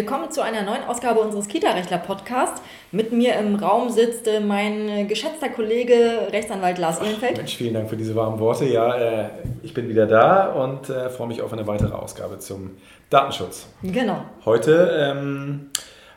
Willkommen 0.00 0.30
zu 0.30 0.42
einer 0.42 0.62
neuen 0.62 0.82
Ausgabe 0.84 1.20
unseres 1.20 1.46
Kita-Rechtler-Podcasts. 1.46 2.62
Mit 2.90 3.12
mir 3.12 3.34
im 3.34 3.56
Raum 3.56 3.90
sitzt 3.90 4.26
äh, 4.26 4.40
mein 4.40 5.06
geschätzter 5.08 5.50
Kollege 5.50 6.28
Rechtsanwalt 6.32 6.78
Lars 6.78 7.02
Ehlenfeld. 7.02 7.36
Mensch, 7.36 7.54
vielen 7.54 7.74
Dank 7.74 7.90
für 7.90 7.98
diese 7.98 8.16
warmen 8.16 8.38
Worte. 8.38 8.64
Ja, 8.64 8.94
äh, 8.94 9.28
ich 9.62 9.74
bin 9.74 9.90
wieder 9.90 10.06
da 10.06 10.52
und 10.54 10.88
äh, 10.88 11.10
freue 11.10 11.28
mich 11.28 11.42
auf 11.42 11.52
eine 11.52 11.66
weitere 11.66 11.92
Ausgabe 11.92 12.38
zum 12.38 12.70
Datenschutz. 13.10 13.66
Genau. 13.82 14.22
Heute 14.46 14.90
ähm, 14.98 15.68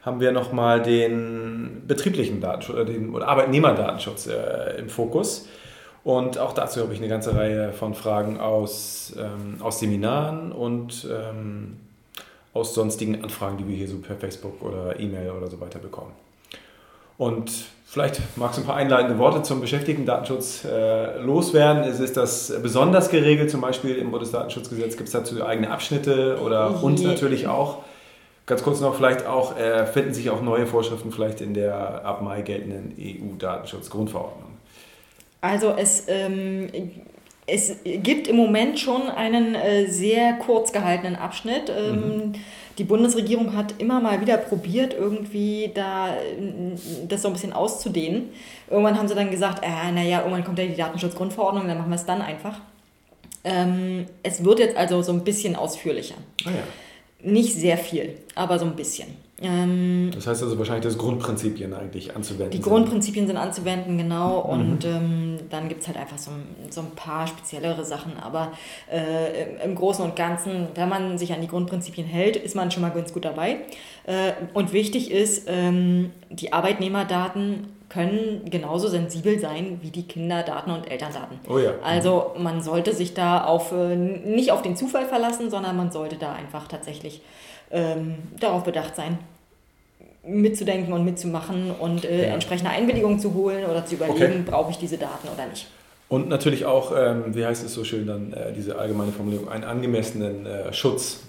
haben 0.02 0.21
wir 0.21 0.31
nochmal 0.31 0.81
den 0.81 1.84
betrieblichen 1.86 2.39
Datenschutz 2.39 2.77
äh, 2.77 2.86
den, 2.86 3.13
oder 3.13 3.27
Arbeitnehmerdatenschutz 3.27 4.27
äh, 4.27 4.79
im 4.79 4.88
Fokus. 4.88 5.50
Und 6.05 6.38
auch 6.38 6.54
dazu 6.54 6.79
habe 6.79 6.93
ich 6.93 7.00
eine 7.00 7.09
ganze 7.09 7.36
Reihe 7.36 7.73
von 7.73 7.95
Fragen 7.95 8.39
aus, 8.39 9.13
ähm, 9.20 9.61
aus 9.61 9.81
Seminaren 9.81 10.53
und 10.53 11.05
ähm, 11.11 11.79
aus 12.53 12.73
sonstigen 12.73 13.23
Anfragen, 13.23 13.57
die 13.57 13.67
wir 13.67 13.75
hier 13.75 13.88
so 13.88 13.98
per 13.98 14.16
Facebook 14.16 14.62
oder 14.62 14.99
E-Mail 14.99 15.31
oder 15.31 15.49
so 15.49 15.59
weiter 15.59 15.80
bekommen. 15.80 16.12
Und 17.17 17.52
vielleicht 17.85 18.21
magst 18.38 18.57
du 18.57 18.63
ein 18.63 18.66
paar 18.66 18.76
einleitende 18.76 19.17
Worte 19.17 19.43
zum 19.43 19.62
Beschäftigten-Datenschutz 19.62 20.66
äh, 20.66 21.20
loswerden. 21.20 21.84
Ist, 21.84 21.99
ist 21.99 22.17
das 22.17 22.53
besonders 22.62 23.09
geregelt, 23.09 23.52
zum 23.52 23.62
Beispiel 23.62 23.95
im 23.95 24.12
Bundesdatenschutzgesetz? 24.12 24.98
Gibt 24.98 25.07
es 25.07 25.13
dazu 25.13 25.43
eigene 25.45 25.70
Abschnitte 25.70 26.39
oder 26.43 26.84
uns 26.84 27.02
natürlich 27.02 27.48
auch? 27.48 27.79
Ganz 28.45 28.62
kurz 28.62 28.81
noch, 28.81 28.95
vielleicht 28.95 29.26
auch, 29.26 29.57
äh, 29.57 29.85
finden 29.85 30.13
sich 30.13 30.29
auch 30.29 30.41
neue 30.41 30.67
Vorschriften 30.67 31.12
vielleicht 31.12 31.40
in 31.40 31.54
der 31.54 32.04
ab 32.04 32.21
Mai 32.21 32.41
geltenden 32.41 32.93
EU-Datenschutzgrundverordnung? 32.99 34.51
Also 35.40 35.73
es 35.77 36.05
ähm, 36.07 36.70
es 37.45 37.75
gibt 37.83 38.27
im 38.27 38.38
Moment 38.38 38.79
schon 38.79 39.09
einen 39.09 39.55
äh, 39.55 39.88
sehr 39.88 40.34
kurz 40.34 40.71
gehaltenen 40.71 41.15
Abschnitt. 41.15 41.70
Ähm, 41.70 41.95
mhm. 41.95 42.34
Die 42.77 42.85
Bundesregierung 42.85 43.55
hat 43.55 43.76
immer 43.79 43.99
mal 43.99 44.21
wieder 44.21 44.37
probiert, 44.37 44.93
irgendwie 44.93 45.71
da 45.73 46.15
das 47.07 47.21
so 47.21 47.27
ein 47.27 47.34
bisschen 47.34 47.53
auszudehnen. 47.53 48.29
Irgendwann 48.70 48.98
haben 48.98 49.07
sie 49.07 49.13
dann 49.13 49.29
gesagt, 49.29 49.63
äh, 49.63 49.91
naja, 49.91 50.20
irgendwann 50.20 50.43
kommt 50.43 50.57
ja 50.57 50.65
die 50.65 50.76
Datenschutzgrundverordnung, 50.76 51.68
dann 51.68 51.77
machen 51.77 51.90
wir 51.90 51.95
es 51.95 52.05
dann 52.05 52.21
einfach. 52.21 52.62
Ähm, 53.43 54.05
es 54.23 54.43
wird 54.43 54.59
jetzt 54.59 54.77
also 54.77 55.01
so 55.01 55.12
ein 55.12 55.23
bisschen 55.23 55.55
ausführlicher. 55.55 56.15
Ah, 56.46 56.49
ja. 56.49 57.29
Nicht 57.29 57.53
sehr 57.53 57.77
viel, 57.77 58.18
aber 58.35 58.57
so 58.57 58.65
ein 58.65 58.75
bisschen. 58.75 59.07
Ähm, 59.41 60.12
das 60.13 60.27
heißt 60.27 60.43
also 60.43 60.57
wahrscheinlich, 60.57 60.85
dass 60.85 60.98
Grundprinzipien 60.98 61.73
eigentlich 61.73 62.15
anzuwenden 62.15 62.51
Die 62.51 62.57
sind. 62.57 62.65
Grundprinzipien 62.65 63.27
sind 63.27 63.37
anzuwenden, 63.37 63.98
genau. 63.98 64.44
Mhm. 64.44 64.50
Und 64.50 64.85
ähm, 64.85 65.40
dann 65.50 65.69
gibt 65.69 65.81
es 65.81 65.88
halt 65.88 65.97
einfach 65.97 66.17
so, 66.17 66.31
so 66.69 66.81
ein 66.81 66.91
paar 66.95 67.28
speziellere 67.28 67.84
Sachen. 67.84 68.17
Aber 68.17 68.51
äh, 68.91 69.63
im 69.63 69.75
Großen 69.75 70.06
und 70.06 70.16
Ganzen, 70.16 70.67
wenn 70.75 70.88
man 70.88 71.17
sich 71.17 71.34
an 71.34 71.41
die 71.41 71.47
Grundprinzipien 71.47 72.06
hält, 72.06 72.35
ist 72.35 72.56
man 72.56 72.69
schon 72.69 72.81
mal 72.81 72.91
ganz 72.91 73.12
gut 73.12 73.25
dabei. 73.25 73.57
Äh, 74.06 74.34
und 74.53 74.72
wichtig 74.72 75.09
ist, 75.09 75.45
ähm, 75.47 76.12
die 76.29 76.53
Arbeitnehmerdaten 76.53 77.68
können 77.90 78.41
genauso 78.50 78.88
sensibel 78.88 79.40
sein 79.40 79.79
wie 79.81 79.91
die 79.91 80.03
Kinderdaten 80.07 80.72
und 80.72 80.90
Elterndaten. 80.90 81.40
Oh 81.47 81.59
ja. 81.59 81.73
Also 81.84 82.34
man 82.38 82.62
sollte 82.62 82.94
sich 82.94 83.13
da 83.13 83.44
auf, 83.44 83.72
äh, 83.72 83.95
nicht 83.95 84.51
auf 84.51 84.62
den 84.62 84.75
Zufall 84.75 85.06
verlassen, 85.06 85.50
sondern 85.50 85.78
man 85.78 85.91
sollte 85.91 86.16
da 86.16 86.34
einfach 86.34 86.68
tatsächlich 86.68 87.22
ähm, 87.74 88.16
darauf 88.40 88.63
bedacht 88.63 88.96
sein, 88.96 89.18
mitzudenken 90.25 90.94
und 90.94 91.03
mitzumachen 91.03 91.72
und 91.72 92.06
äh, 92.06 92.28
ja. 92.28 92.34
entsprechende 92.34 92.72
Einwilligung 92.72 93.19
zu 93.19 93.34
holen 93.34 93.66
oder 93.66 93.85
zu 93.85 93.96
überlegen, 93.96 94.24
okay. 94.24 94.44
brauche 94.46 94.72
ich 94.72 94.78
diese 94.78 94.97
Daten 94.97 95.28
oder 95.28 95.47
nicht. 95.47 95.68
Und 96.07 96.30
natürlich 96.30 96.66
auch, 96.66 96.94
ähm, 96.96 97.35
wie 97.35 97.46
heißt 97.46 97.66
es 97.66 97.74
so 97.74 97.84
schön 97.84 98.06
dann, 98.06 98.31
äh, 98.34 98.53
diese 98.53 98.78
allgemeine 98.78 99.12
Formulierung, 99.12 99.50
einen 99.50 99.63
angemessenen 99.63 100.46
äh, 100.46 100.72
Schutz 100.72 101.22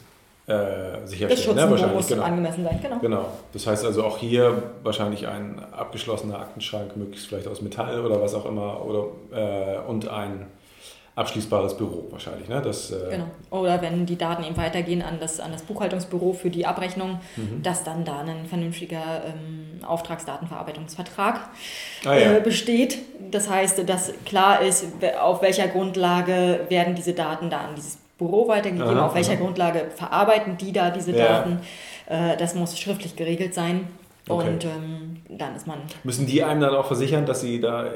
äh, 0.47 1.07
sicherstellen. 1.07 1.57
Der 1.57 1.65
ne? 1.65 1.71
Wahrscheinlich, 1.71 1.97
muss 1.97 2.09
genau. 2.09 2.23
angemessen 2.23 2.65
sein, 2.65 2.79
genau. 2.83 2.99
Genau. 3.01 3.29
Das 3.53 3.67
heißt 3.67 3.85
also 3.87 4.05
auch 4.05 4.19
hier 4.19 4.63
wahrscheinlich 4.83 5.27
ein 5.27 5.59
abgeschlossener 5.73 6.39
Aktenschrank, 6.39 6.97
möglichst 6.97 7.29
vielleicht 7.29 7.49
aus 7.49 7.63
Metall 7.63 8.05
oder 8.05 8.21
was 8.21 8.35
auch 8.35 8.45
immer, 8.45 8.85
oder, 8.85 9.07
äh, 9.33 9.79
und 9.89 10.07
ein 10.09 10.47
abschließbares 11.17 11.77
Büro 11.77 12.07
wahrscheinlich. 12.11 12.49
Ne? 12.49 12.61
Das, 12.61 12.91
äh 12.91 13.11
genau. 13.11 13.27
Oder 13.51 13.81
wenn 13.83 14.05
die 14.05 14.17
Daten 14.17 14.43
eben 14.43 14.57
weitergehen 14.57 15.01
an 15.01 15.21
das, 15.21 15.39
an 15.39 15.53
das 15.53 15.63
Buchhaltungsbüro 15.63 16.33
für 16.33 16.51
die 16.51 16.67
Abrechnung, 16.67 17.21
mhm. 17.37 17.63
dass 17.63 17.85
dann 17.85 18.05
da 18.05 18.21
ein 18.21 18.47
vernünftiger 18.47 19.23
ähm, 19.27 19.85
Auftragsdatenverarbeitungsvertrag 19.85 21.41
ah, 22.05 22.15
ja. 22.15 22.37
äh, 22.37 22.41
besteht. 22.41 22.99
Das 23.31 23.49
heißt, 23.49 23.89
dass 23.89 24.13
klar 24.25 24.61
ist, 24.61 24.87
auf 25.21 25.41
welcher 25.43 25.69
Grundlage 25.69 26.67
werden 26.69 26.95
diese 26.97 27.13
Daten 27.13 27.49
da 27.49 27.59
an 27.59 27.75
dieses 27.77 27.99
Büro 28.19 28.49
weitergegeben, 28.49 28.97
aha, 28.97 29.07
auf 29.07 29.15
welcher 29.15 29.33
aha. 29.33 29.41
Grundlage 29.41 29.87
verarbeiten 29.95 30.57
die 30.57 30.73
da 30.73 30.91
diese 30.91 31.13
ja. 31.13 31.27
Daten. 31.27 31.61
Äh, 32.07 32.37
das 32.37 32.55
muss 32.55 32.79
schriftlich 32.79 33.15
geregelt 33.15 33.55
sein. 33.55 33.89
Okay. 34.27 34.49
Und 34.49 34.65
ähm, 34.65 35.17
dann 35.29 35.55
ist 35.55 35.67
man. 35.67 35.79
Müssen 36.03 36.27
die 36.27 36.43
einem 36.43 36.61
dann 36.61 36.75
auch 36.75 36.87
versichern, 36.87 37.27
dass 37.27 37.43
sie 37.43 37.61
da. 37.61 37.87
Äh, 37.87 37.91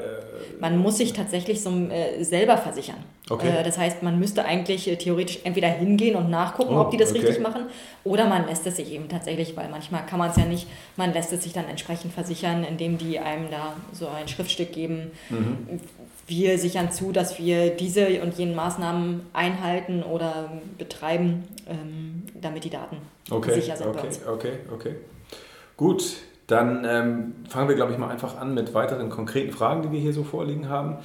man 0.59 0.77
muss 0.77 0.97
sich 0.97 1.13
tatsächlich 1.13 1.61
so, 1.61 1.71
äh, 1.89 2.23
selber 2.23 2.57
versichern. 2.57 2.97
Okay. 3.29 3.49
Äh, 3.49 3.63
das 3.63 3.77
heißt, 3.77 4.03
man 4.03 4.19
müsste 4.19 4.45
eigentlich 4.45 4.87
äh, 4.87 4.95
theoretisch 4.95 5.39
entweder 5.43 5.67
hingehen 5.67 6.15
und 6.15 6.29
nachgucken, 6.29 6.75
oh, 6.75 6.81
ob 6.81 6.91
die 6.91 6.97
das 6.97 7.11
okay. 7.11 7.19
richtig 7.19 7.41
machen, 7.41 7.63
oder 8.03 8.27
man 8.27 8.47
lässt 8.47 8.65
es 8.67 8.75
sich 8.75 8.91
eben 8.91 9.09
tatsächlich, 9.09 9.57
weil 9.57 9.69
manchmal 9.69 10.05
kann 10.05 10.19
man 10.19 10.29
es 10.29 10.37
ja 10.37 10.45
nicht, 10.45 10.67
man 10.97 11.13
lässt 11.13 11.33
es 11.33 11.43
sich 11.43 11.53
dann 11.53 11.65
entsprechend 11.65 12.13
versichern, 12.13 12.63
indem 12.63 12.97
die 12.99 13.19
einem 13.19 13.49
da 13.49 13.73
so 13.93 14.07
ein 14.07 14.27
Schriftstück 14.27 14.71
geben. 14.71 15.11
Mhm. 15.29 15.79
Wir 16.27 16.59
sichern 16.59 16.91
zu, 16.91 17.11
dass 17.11 17.39
wir 17.39 17.71
diese 17.71 18.21
und 18.21 18.37
jenen 18.37 18.55
Maßnahmen 18.55 19.21
einhalten 19.33 20.03
oder 20.03 20.51
betreiben, 20.77 21.47
ähm, 21.67 22.23
damit 22.39 22.65
die 22.65 22.69
Daten 22.69 22.97
sicher 23.51 23.75
sind 23.75 23.87
okay. 23.87 24.09
Okay, 24.27 24.51
okay. 24.71 24.95
Gut, 25.79 26.17
dann 26.47 26.83
ähm, 26.83 27.35
fangen 27.47 27.69
wir, 27.69 27.75
glaube 27.77 27.93
ich, 27.93 27.97
mal 27.97 28.09
einfach 28.09 28.37
an 28.37 28.53
mit 28.53 28.73
weiteren 28.73 29.09
konkreten 29.09 29.53
Fragen, 29.53 29.81
die 29.81 29.93
wir 29.93 29.99
hier 30.01 30.11
so 30.11 30.25
vorliegen 30.25 30.67
haben. 30.67 30.97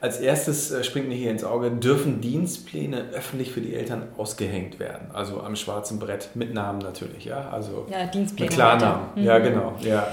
Als 0.00 0.20
erstes 0.20 0.70
äh, 0.70 0.84
springt 0.84 1.08
mir 1.08 1.16
hier 1.16 1.32
ins 1.32 1.42
Auge, 1.42 1.72
dürfen 1.72 2.20
Dienstpläne 2.20 3.06
öffentlich 3.12 3.50
für 3.50 3.60
die 3.60 3.74
Eltern 3.74 4.04
ausgehängt 4.16 4.78
werden? 4.78 5.10
Also 5.12 5.40
am 5.40 5.56
schwarzen 5.56 5.98
Brett 5.98 6.28
mit 6.34 6.54
Namen 6.54 6.78
natürlich, 6.78 7.24
ja? 7.24 7.48
Also 7.50 7.88
ja, 7.90 8.06
Dienstpläne. 8.06 8.50
Mit 8.50 8.54
Klarnamen, 8.54 9.06
mhm. 9.16 9.24
ja 9.24 9.38
genau, 9.40 9.74
ja. 9.80 10.06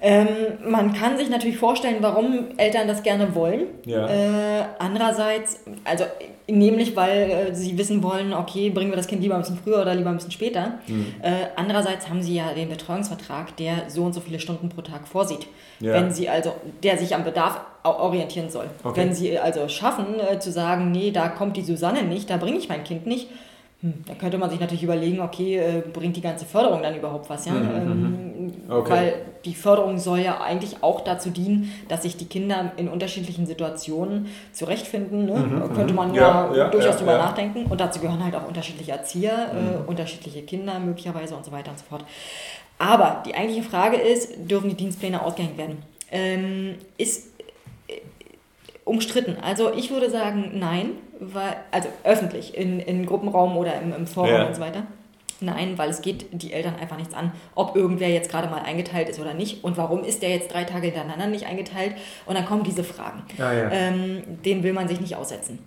Ähm, 0.00 0.28
man 0.64 0.94
kann 0.94 1.16
sich 1.16 1.28
natürlich 1.28 1.58
vorstellen, 1.58 1.96
warum 2.02 2.56
Eltern 2.58 2.86
das 2.86 3.02
gerne 3.02 3.34
wollen. 3.34 3.64
Ja. 3.84 4.06
Äh, 4.06 4.64
andererseits, 4.78 5.58
also 5.82 6.04
nämlich 6.48 6.94
weil 6.96 7.30
äh, 7.30 7.54
sie 7.54 7.76
wissen 7.76 8.02
wollen, 8.02 8.32
okay, 8.32 8.70
bringen 8.70 8.90
wir 8.90 8.96
das 8.96 9.06
Kind 9.06 9.22
lieber 9.22 9.34
ein 9.34 9.40
bisschen 9.40 9.58
früher 9.62 9.82
oder 9.82 9.94
lieber 9.94 10.10
ein 10.10 10.16
bisschen 10.16 10.30
später. 10.30 10.78
Mhm. 10.86 11.14
Äh, 11.22 11.48
andererseits 11.56 12.08
haben 12.08 12.22
sie 12.22 12.34
ja 12.34 12.52
den 12.52 12.68
Betreuungsvertrag, 12.68 13.56
der 13.56 13.88
so 13.88 14.04
und 14.04 14.12
so 14.12 14.20
viele 14.20 14.38
Stunden 14.38 14.68
pro 14.68 14.82
Tag 14.82 15.08
vorsieht. 15.08 15.46
Ja. 15.80 15.94
Wenn 15.94 16.12
sie 16.12 16.28
also, 16.28 16.52
der 16.82 16.98
sich 16.98 17.14
am 17.14 17.24
Bedarf 17.24 17.60
orientieren 17.82 18.50
soll. 18.50 18.66
Okay. 18.82 19.00
Wenn 19.00 19.14
sie 19.14 19.38
also 19.38 19.68
schaffen 19.68 20.20
äh, 20.20 20.38
zu 20.38 20.50
sagen, 20.50 20.90
nee, 20.90 21.10
da 21.10 21.28
kommt 21.28 21.56
die 21.56 21.62
Susanne 21.62 22.02
nicht, 22.02 22.30
da 22.30 22.36
bringe 22.36 22.58
ich 22.58 22.68
mein 22.68 22.84
Kind 22.84 23.06
nicht, 23.06 23.28
hm, 23.82 24.04
da 24.06 24.14
könnte 24.14 24.38
man 24.38 24.50
sich 24.50 24.58
natürlich 24.58 24.82
überlegen, 24.82 25.20
okay, 25.20 25.58
äh, 25.58 25.82
bringt 25.92 26.16
die 26.16 26.22
ganze 26.22 26.46
Förderung 26.46 26.82
dann 26.82 26.96
überhaupt 26.96 27.28
was, 27.28 27.44
ja? 27.46 27.52
Mhm, 27.52 27.70
ähm, 27.76 28.44
mhm. 28.46 28.52
okay. 28.70 28.90
Weil 28.90 29.14
die 29.46 29.54
Förderung 29.54 29.98
soll 29.98 30.18
ja 30.18 30.40
eigentlich 30.40 30.82
auch 30.82 31.00
dazu 31.02 31.30
dienen, 31.30 31.72
dass 31.88 32.02
sich 32.02 32.16
die 32.16 32.26
Kinder 32.26 32.72
in 32.76 32.88
unterschiedlichen 32.88 33.46
Situationen 33.46 34.26
zurechtfinden. 34.52 35.24
Ne? 35.24 35.34
Mhm, 35.34 35.74
könnte 35.74 35.94
man 35.94 36.12
ja, 36.12 36.52
ja, 36.54 36.68
durchaus 36.68 36.94
ja, 36.94 36.98
drüber 36.98 37.12
ja. 37.12 37.18
nachdenken. 37.18 37.66
Und 37.66 37.80
dazu 37.80 38.00
gehören 38.00 38.22
halt 38.22 38.34
auch 38.34 38.46
unterschiedliche 38.46 38.92
Erzieher, 38.92 39.52
äh, 39.52 39.82
mhm. 39.82 39.88
unterschiedliche 39.88 40.42
Kinder 40.42 40.78
möglicherweise 40.78 41.36
und 41.36 41.44
so 41.44 41.52
weiter 41.52 41.70
und 41.70 41.78
so 41.78 41.84
fort. 41.88 42.04
Aber 42.78 43.22
die 43.24 43.34
eigentliche 43.34 43.62
Frage 43.62 43.96
ist, 43.96 44.34
dürfen 44.50 44.68
die 44.68 44.76
Dienstpläne 44.76 45.22
ausgehängt 45.22 45.56
werden? 45.56 45.82
Ähm, 46.10 46.74
ist 46.98 47.28
umstritten. 48.84 49.36
Also 49.42 49.72
ich 49.72 49.90
würde 49.90 50.10
sagen, 50.10 50.52
nein, 50.54 50.90
weil, 51.18 51.56
also 51.70 51.88
öffentlich, 52.04 52.56
in, 52.56 52.80
in 52.80 53.06
Gruppenraum 53.06 53.56
oder 53.56 53.80
im, 53.80 53.92
im 53.92 54.06
Forum 54.06 54.46
und 54.46 54.54
so 54.54 54.60
weiter. 54.60 54.84
Nein, 55.40 55.76
weil 55.76 55.90
es 55.90 56.00
geht 56.00 56.26
die 56.32 56.52
Eltern 56.52 56.76
einfach 56.76 56.96
nichts 56.96 57.14
an, 57.14 57.32
ob 57.54 57.76
irgendwer 57.76 58.08
jetzt 58.08 58.30
gerade 58.30 58.48
mal 58.48 58.62
eingeteilt 58.62 59.08
ist 59.08 59.20
oder 59.20 59.34
nicht 59.34 59.64
und 59.64 59.76
warum 59.76 60.02
ist 60.02 60.22
der 60.22 60.30
jetzt 60.30 60.52
drei 60.52 60.64
Tage 60.64 60.86
hintereinander 60.86 61.26
nicht 61.26 61.46
eingeteilt 61.46 61.94
und 62.24 62.36
dann 62.36 62.46
kommen 62.46 62.62
diese 62.62 62.84
Fragen. 62.84 63.22
Ah, 63.38 63.52
ja. 63.52 63.70
ähm, 63.70 64.22
den 64.44 64.62
will 64.62 64.72
man 64.72 64.88
sich 64.88 65.00
nicht 65.00 65.14
aussetzen. 65.16 65.58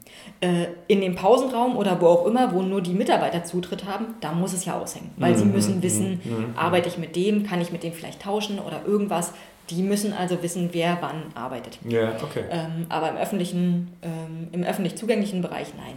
Äh, 0.41 0.67
in 0.87 1.01
dem 1.01 1.15
Pausenraum 1.15 1.77
oder 1.77 2.01
wo 2.01 2.07
auch 2.07 2.25
immer, 2.25 2.53
wo 2.53 2.61
nur 2.61 2.81
die 2.81 2.93
Mitarbeiter 2.93 3.43
Zutritt 3.43 3.85
haben, 3.85 4.15
da 4.21 4.31
muss 4.31 4.53
es 4.53 4.65
ja 4.65 4.79
aushängen, 4.79 5.11
weil 5.17 5.33
mhm. 5.33 5.37
sie 5.37 5.45
müssen 5.45 5.83
wissen, 5.83 6.21
mhm. 6.23 6.31
mhm. 6.31 6.53
arbeite 6.55 6.89
ich 6.89 6.97
mit 6.97 7.15
dem, 7.15 7.43
kann 7.45 7.61
ich 7.61 7.71
mit 7.71 7.83
dem 7.83 7.93
vielleicht 7.93 8.21
tauschen 8.21 8.59
oder 8.59 8.81
irgendwas. 8.85 9.33
Die 9.69 9.83
müssen 9.83 10.13
also 10.13 10.41
wissen, 10.41 10.69
wer 10.71 10.97
wann 11.01 11.25
arbeitet. 11.35 11.77
Ja, 11.87 12.13
okay. 12.23 12.43
Ähm, 12.49 12.87
aber 12.89 13.09
im 13.09 13.17
öffentlichen, 13.17 13.89
ähm, 14.01 14.47
im 14.51 14.63
öffentlich 14.63 14.95
zugänglichen 14.95 15.43
Bereich 15.43 15.67
nein. 15.77 15.93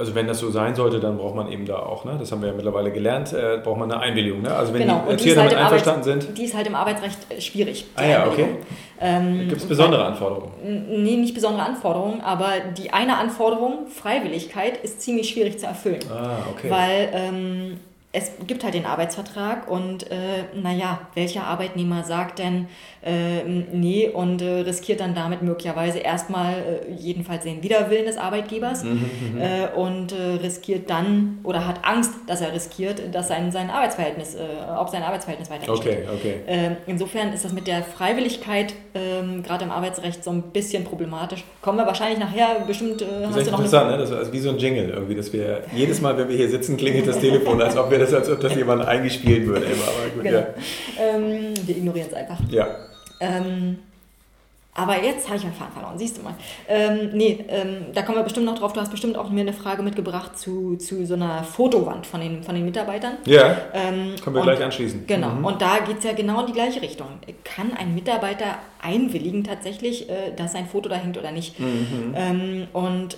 Also 0.00 0.14
wenn 0.14 0.26
das 0.26 0.38
so 0.38 0.50
sein 0.50 0.74
sollte, 0.74 0.98
dann 0.98 1.18
braucht 1.18 1.34
man 1.34 1.52
eben 1.52 1.66
da 1.66 1.76
auch, 1.76 2.06
ne? 2.06 2.16
das 2.18 2.32
haben 2.32 2.40
wir 2.40 2.48
ja 2.48 2.54
mittlerweile 2.54 2.90
gelernt, 2.90 3.34
äh, 3.34 3.58
braucht 3.62 3.78
man 3.78 3.92
eine 3.92 4.00
Einwilligung. 4.00 4.40
Ne? 4.40 4.54
Also 4.54 4.72
wenn 4.72 4.80
genau. 4.80 5.04
die 5.06 5.12
Erzieher 5.12 5.36
halt 5.36 5.52
damit 5.52 5.64
einverstanden 5.64 6.02
sind. 6.04 6.38
Die 6.38 6.44
ist 6.44 6.56
halt 6.56 6.66
im 6.66 6.74
Arbeitsrecht 6.74 7.18
äh, 7.28 7.38
schwierig. 7.38 7.84
Ah 7.96 8.06
ja, 8.06 8.26
okay. 8.26 8.46
Ähm, 8.98 9.48
Gibt 9.50 9.60
es 9.60 9.68
besondere 9.68 10.06
Anforderungen? 10.06 10.52
Nee, 10.62 11.16
nicht 11.16 11.34
besondere 11.34 11.64
Anforderungen, 11.66 12.22
aber 12.22 12.52
die 12.78 12.94
eine 12.94 13.18
Anforderung, 13.18 13.88
Freiwilligkeit, 13.88 14.78
ist 14.78 15.02
ziemlich 15.02 15.28
schwierig 15.28 15.58
zu 15.58 15.66
erfüllen. 15.66 16.00
Ah, 16.10 16.38
okay. 16.50 16.70
Weil 16.70 17.08
ähm, 17.12 17.76
es 18.12 18.32
gibt 18.44 18.64
halt 18.64 18.74
den 18.74 18.86
Arbeitsvertrag 18.86 19.70
und 19.70 20.10
äh, 20.10 20.44
naja, 20.60 21.00
welcher 21.14 21.44
Arbeitnehmer 21.44 22.02
sagt 22.02 22.40
denn 22.40 22.66
äh, 23.02 23.44
nee 23.44 24.08
und 24.08 24.42
äh, 24.42 24.60
riskiert 24.62 24.98
dann 24.98 25.14
damit 25.14 25.42
möglicherweise 25.42 26.00
erstmal 26.00 26.54
äh, 26.54 26.92
jedenfalls 26.92 27.44
den 27.44 27.62
Widerwillen 27.62 28.06
des 28.06 28.16
Arbeitgebers 28.16 28.82
mhm, 28.82 28.90
mhm. 29.34 29.40
äh, 29.40 29.68
und 29.76 30.10
äh, 30.10 30.42
riskiert 30.42 30.90
dann 30.90 31.38
oder 31.44 31.68
hat 31.68 31.84
Angst, 31.84 32.12
dass 32.26 32.40
er 32.40 32.52
riskiert, 32.52 33.14
dass 33.14 33.28
sein, 33.28 33.52
sein 33.52 33.70
Arbeitsverhältnis, 33.70 34.34
äh, 34.34 34.40
ob 34.76 34.88
sein 34.88 35.04
Arbeitsverhältnis 35.04 35.48
weiter 35.48 35.72
Okay, 35.72 35.98
okay. 36.12 36.34
Äh, 36.48 36.70
insofern 36.88 37.32
ist 37.32 37.44
das 37.44 37.52
mit 37.52 37.68
der 37.68 37.84
Freiwilligkeit 37.84 38.74
äh, 38.94 39.40
gerade 39.42 39.64
im 39.64 39.70
Arbeitsrecht 39.70 40.24
so 40.24 40.32
ein 40.32 40.42
bisschen 40.50 40.82
problematisch. 40.82 41.44
Kommen 41.62 41.78
wir 41.78 41.86
wahrscheinlich 41.86 42.18
nachher 42.18 42.64
bestimmt. 42.66 43.02
Äh, 43.02 43.06
das 43.22 43.36
ist 43.36 43.48
interessant, 43.48 43.90
ne? 43.92 43.98
Das 43.98 44.10
ist 44.10 44.16
also 44.16 44.32
wie 44.32 44.40
so 44.40 44.50
ein 44.50 44.58
Jingle 44.58 44.90
irgendwie, 44.90 45.14
dass 45.14 45.32
wir 45.32 45.62
jedes 45.72 46.00
Mal, 46.00 46.18
wenn 46.18 46.28
wir 46.28 46.36
hier 46.36 46.50
sitzen, 46.50 46.76
klingelt 46.76 47.06
das 47.06 47.20
Telefon, 47.20 47.62
als 47.62 47.76
ob 47.76 47.88
wir 47.88 47.99
das, 48.00 48.14
als 48.14 48.28
ob 48.30 48.40
das 48.40 48.54
jemand 48.54 48.84
eingespielt 48.84 49.46
würde. 49.46 49.66
Immer. 49.66 49.84
Aber 49.84 50.08
gut, 50.14 50.22
genau. 50.22 50.38
ja. 50.38 50.46
ähm, 50.98 51.54
wir 51.66 51.76
ignorieren 51.76 52.08
es 52.08 52.14
einfach. 52.14 52.38
Ja. 52.50 52.66
Ähm, 53.20 53.78
aber 54.72 55.02
jetzt 55.02 55.26
habe 55.26 55.36
ich 55.36 55.42
meinen 55.42 55.54
Faden 55.54 55.72
verloren, 55.72 55.98
siehst 55.98 56.16
du 56.16 56.22
mal. 56.22 56.34
Ähm, 56.68 57.10
nee, 57.12 57.44
ähm, 57.48 57.86
da 57.92 58.02
kommen 58.02 58.18
wir 58.18 58.22
bestimmt 58.22 58.46
noch 58.46 58.58
drauf. 58.58 58.72
Du 58.72 58.80
hast 58.80 58.90
bestimmt 58.90 59.18
auch 59.18 59.28
mir 59.28 59.40
eine 59.40 59.52
Frage 59.52 59.82
mitgebracht 59.82 60.38
zu, 60.38 60.76
zu 60.76 61.04
so 61.06 61.14
einer 61.14 61.42
Fotowand 61.42 62.06
von 62.06 62.20
den, 62.20 62.42
von 62.44 62.54
den 62.54 62.64
Mitarbeitern. 62.64 63.14
Ja, 63.26 63.56
ähm, 63.74 64.14
können 64.22 64.36
wir 64.36 64.40
und, 64.40 64.46
gleich 64.46 64.62
anschließen. 64.62 65.06
Genau, 65.06 65.30
mhm. 65.30 65.44
und 65.44 65.60
da 65.60 65.80
geht 65.80 65.98
es 65.98 66.04
ja 66.04 66.12
genau 66.12 66.40
in 66.40 66.46
die 66.46 66.52
gleiche 66.52 66.80
Richtung. 66.80 67.08
Kann 67.44 67.72
ein 67.76 67.94
Mitarbeiter 67.94 68.58
einwilligen 68.80 69.42
tatsächlich, 69.42 70.08
äh, 70.08 70.32
dass 70.36 70.52
sein 70.52 70.66
Foto 70.66 70.88
da 70.88 70.96
hängt 70.96 71.18
oder 71.18 71.32
nicht? 71.32 71.58
Mhm. 71.58 72.14
Ähm, 72.14 72.68
und 72.72 73.16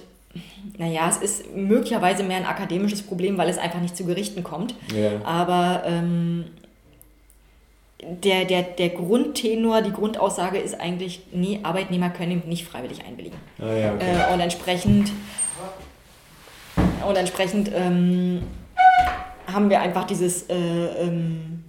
naja, 0.78 1.08
es 1.08 1.18
ist 1.18 1.54
möglicherweise 1.54 2.22
mehr 2.22 2.38
ein 2.38 2.46
akademisches 2.46 3.02
Problem, 3.02 3.36
weil 3.38 3.48
es 3.48 3.58
einfach 3.58 3.80
nicht 3.80 3.96
zu 3.96 4.04
Gerichten 4.04 4.42
kommt. 4.42 4.74
Ja. 4.94 5.24
Aber 5.24 5.82
ähm, 5.86 6.44
der, 8.02 8.44
der, 8.44 8.62
der 8.62 8.88
Grundtenor, 8.90 9.82
die 9.82 9.92
Grundaussage 9.92 10.58
ist 10.58 10.80
eigentlich, 10.80 11.22
nee, 11.32 11.60
Arbeitnehmer 11.62 12.10
können 12.10 12.42
nicht 12.46 12.66
freiwillig 12.66 13.04
einwilligen. 13.04 13.36
Ah, 13.58 13.72
ja, 13.72 13.94
okay. 13.94 14.04
äh, 14.30 14.34
und 14.34 14.40
entsprechend, 14.40 15.12
und 17.06 17.16
entsprechend 17.16 17.70
ähm, 17.74 18.42
haben 19.46 19.70
wir 19.70 19.80
einfach 19.80 20.04
dieses 20.04 20.48
äh, 20.48 20.54
ähm, 20.56 21.64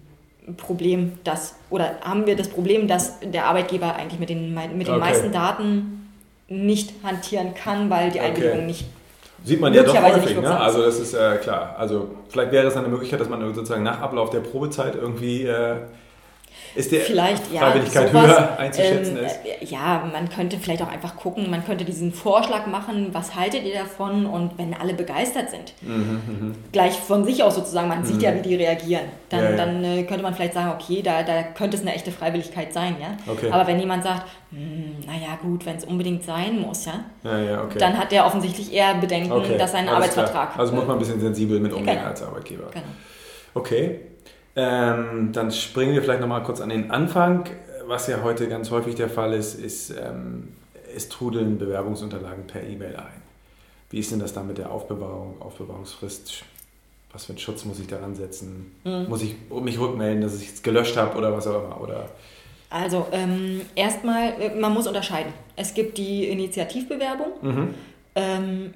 Problem, 0.57 1.13
dass, 1.23 1.55
oder 1.69 1.97
haben 2.01 2.25
wir 2.25 2.35
das 2.35 2.49
Problem, 2.49 2.87
dass 2.87 3.19
der 3.19 3.45
Arbeitgeber 3.45 3.95
eigentlich 3.95 4.19
mit 4.19 4.29
den, 4.29 4.53
mit 4.53 4.87
den 4.87 4.95
okay. 4.95 4.99
meisten 4.99 5.31
Daten 5.31 6.02
nicht 6.53 6.93
hantieren 7.03 7.53
kann, 7.53 7.89
weil 7.89 8.11
die 8.11 8.19
Einwilligung 8.19 8.59
okay. 8.59 8.67
nicht 8.67 8.85
Sieht 9.45 9.59
man 9.59 9.73
ja 9.73 9.83
doch 9.83 10.01
häufig, 10.01 10.39
ne? 10.39 10.57
Also 10.57 10.83
das 10.83 10.99
ist 10.99 11.13
äh, 11.13 11.35
klar. 11.37 11.75
Also 11.77 12.07
vielleicht 12.29 12.51
wäre 12.53 12.67
es 12.67 12.77
eine 12.77 12.87
Möglichkeit, 12.87 13.19
dass 13.19 13.27
man 13.27 13.41
sozusagen 13.53 13.83
nach 13.83 13.99
Ablauf 13.99 14.29
der 14.29 14.39
Probezeit 14.39 14.95
irgendwie 14.95 15.43
äh, 15.43 15.75
ist 16.75 16.91
der 16.91 17.01
vielleicht, 17.01 17.47
Freiwilligkeit 17.47 18.13
ja, 18.13 18.21
sowas, 18.21 18.37
höher 18.37 18.59
einzuschätzen 18.59 19.17
ähm, 19.17 19.25
ist? 19.25 19.39
Äh, 19.45 19.65
ja, 19.65 20.09
man 20.11 20.29
könnte 20.29 20.57
vielleicht 20.57 20.81
auch 20.81 20.91
einfach 20.91 21.15
gucken, 21.15 21.49
man 21.49 21.65
könnte 21.65 21.85
diesen 21.85 22.11
Vorschlag 22.11 22.65
machen, 22.67 23.09
was 23.11 23.35
haltet 23.35 23.63
ihr 23.63 23.75
davon 23.75 24.25
und 24.25 24.57
wenn 24.57 24.73
alle 24.73 24.93
begeistert 24.93 25.49
sind, 25.49 25.73
mhm, 25.81 26.21
mhm. 26.27 26.55
gleich 26.71 26.93
von 26.93 27.25
sich 27.25 27.43
aus 27.43 27.55
sozusagen, 27.55 27.87
man 27.87 27.99
mhm. 27.99 28.05
sieht 28.05 28.21
ja, 28.21 28.31
mhm. 28.31 28.37
wie 28.37 28.49
die 28.49 28.55
reagieren, 28.55 29.05
dann, 29.29 29.43
ja, 29.43 29.49
ja. 29.51 29.57
dann 29.57 29.83
äh, 29.83 30.03
könnte 30.03 30.23
man 30.23 30.33
vielleicht 30.33 30.53
sagen, 30.53 30.71
okay, 30.79 31.01
da, 31.01 31.23
da 31.23 31.43
könnte 31.43 31.77
es 31.77 31.83
eine 31.83 31.93
echte 31.93 32.11
Freiwilligkeit 32.11 32.73
sein, 32.73 32.95
ja. 32.99 33.17
Okay. 33.31 33.51
Aber 33.51 33.67
wenn 33.67 33.79
jemand 33.79 34.03
sagt, 34.03 34.23
hm, 34.51 35.05
naja 35.05 35.37
gut, 35.41 35.65
wenn 35.65 35.77
es 35.77 35.85
unbedingt 35.85 36.23
sein 36.23 36.59
muss, 36.59 36.85
ja, 36.85 37.03
ja, 37.23 37.39
ja 37.39 37.63
okay. 37.63 37.77
dann 37.77 37.97
hat 37.97 38.11
der 38.11 38.25
offensichtlich 38.25 38.73
eher 38.73 38.95
Bedenken, 38.95 39.31
okay. 39.31 39.57
dass 39.57 39.71
sein 39.71 39.87
Arbeitsvertrag... 39.87 40.53
Klar. 40.53 40.59
Also 40.59 40.73
muss 40.73 40.85
man 40.85 40.97
ein 40.97 40.99
bisschen 40.99 41.19
sensibel 41.19 41.59
mit 41.59 41.73
umgehen 41.73 41.95
genau. 41.95 42.07
als 42.07 42.23
Arbeitgeber. 42.23 42.69
Genau. 42.71 42.85
Okay. 43.53 43.99
Ähm, 44.55 45.31
dann 45.31 45.51
springen 45.51 45.93
wir 45.93 46.01
vielleicht 46.01 46.21
nochmal 46.21 46.43
kurz 46.43 46.61
an 46.61 46.69
den 46.69 46.91
Anfang. 46.91 47.45
Was 47.87 48.07
ja 48.07 48.21
heute 48.23 48.47
ganz 48.47 48.71
häufig 48.71 48.95
der 48.95 49.09
Fall 49.09 49.33
ist, 49.33 49.55
ist, 49.55 49.89
ähm, 49.91 50.49
es 50.95 51.09
trudeln 51.09 51.57
Bewerbungsunterlagen 51.57 52.45
per 52.47 52.63
E-Mail 52.63 52.95
ein. 52.95 53.21
Wie 53.89 53.99
ist 53.99 54.11
denn 54.11 54.19
das 54.19 54.33
dann 54.33 54.47
mit 54.47 54.57
der 54.57 54.71
Aufbewahrung, 54.71 55.41
Aufbewahrungsfrist? 55.41 56.43
Was 57.11 57.25
für 57.25 57.33
einen 57.33 57.39
Schutz 57.39 57.65
muss 57.65 57.79
ich 57.79 57.87
daran 57.87 58.15
setzen? 58.15 58.75
Mhm. 58.83 59.07
Muss 59.07 59.21
ich 59.21 59.35
mich 59.61 59.79
rückmelden, 59.79 60.21
dass 60.21 60.41
ich 60.41 60.49
es 60.49 60.63
gelöscht 60.63 60.97
habe 60.97 61.17
oder 61.17 61.31
was 61.31 61.45
auch 61.45 61.63
immer? 61.63 61.79
Oder? 61.81 62.09
Also 62.69 63.05
ähm, 63.11 63.61
erstmal, 63.75 64.33
äh, 64.41 64.59
man 64.59 64.73
muss 64.73 64.87
unterscheiden. 64.87 65.31
Es 65.55 65.75
gibt 65.75 65.97
die 65.99 66.27
Initiativbewerbung. 66.27 67.27
Mhm. 67.41 67.73
Ähm, 68.15 68.73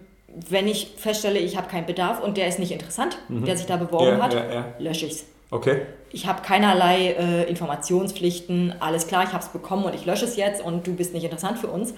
wenn 0.50 0.68
ich 0.68 0.94
feststelle, 0.98 1.40
ich 1.40 1.58
habe 1.58 1.68
keinen 1.68 1.88
Bedarf 1.88 2.22
und 2.22 2.38
der 2.38 2.48
ist 2.48 2.60
nicht 2.60 2.72
interessant, 2.72 3.18
mhm. 3.28 3.46
der 3.46 3.58
sich 3.58 3.66
da 3.66 3.78
beworben 3.78 4.18
ja, 4.18 4.24
hat, 4.24 4.34
ja, 4.34 4.54
ja. 4.54 4.66
lösche 4.78 5.08
ich 5.08 5.14
es. 5.14 5.26
Okay. 5.50 5.82
Ich 6.12 6.28
habe 6.28 6.42
keinerlei 6.42 7.12
äh, 7.12 7.44
Informationspflichten, 7.44 8.76
alles 8.80 9.08
klar, 9.08 9.24
ich 9.24 9.34
habe 9.34 9.44
es 9.44 9.50
bekommen 9.50 9.86
und 9.86 9.96
ich 9.96 10.06
lösche 10.06 10.26
es 10.26 10.36
jetzt 10.36 10.62
und 10.64 10.88
du 10.88 10.94
bist 10.94 11.14
nicht 11.14 11.24
interessant 11.24 11.60
für 11.60 11.68
uns, 11.68 11.94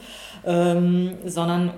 ähm, 0.45 1.17
sondern 1.25 1.73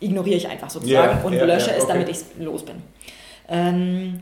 ignoriere 0.00 0.36
ich 0.36 0.48
einfach 0.48 0.70
sozusagen 0.70 1.18
yeah, 1.18 1.24
und 1.24 1.32
yeah, 1.34 1.44
lösche 1.44 1.68
yeah, 1.68 1.76
es, 1.76 1.84
okay. 1.84 1.92
damit 1.92 2.08
ich 2.08 2.16
es 2.16 2.26
los 2.38 2.64
bin. 2.64 2.82
Ähm, 3.48 4.20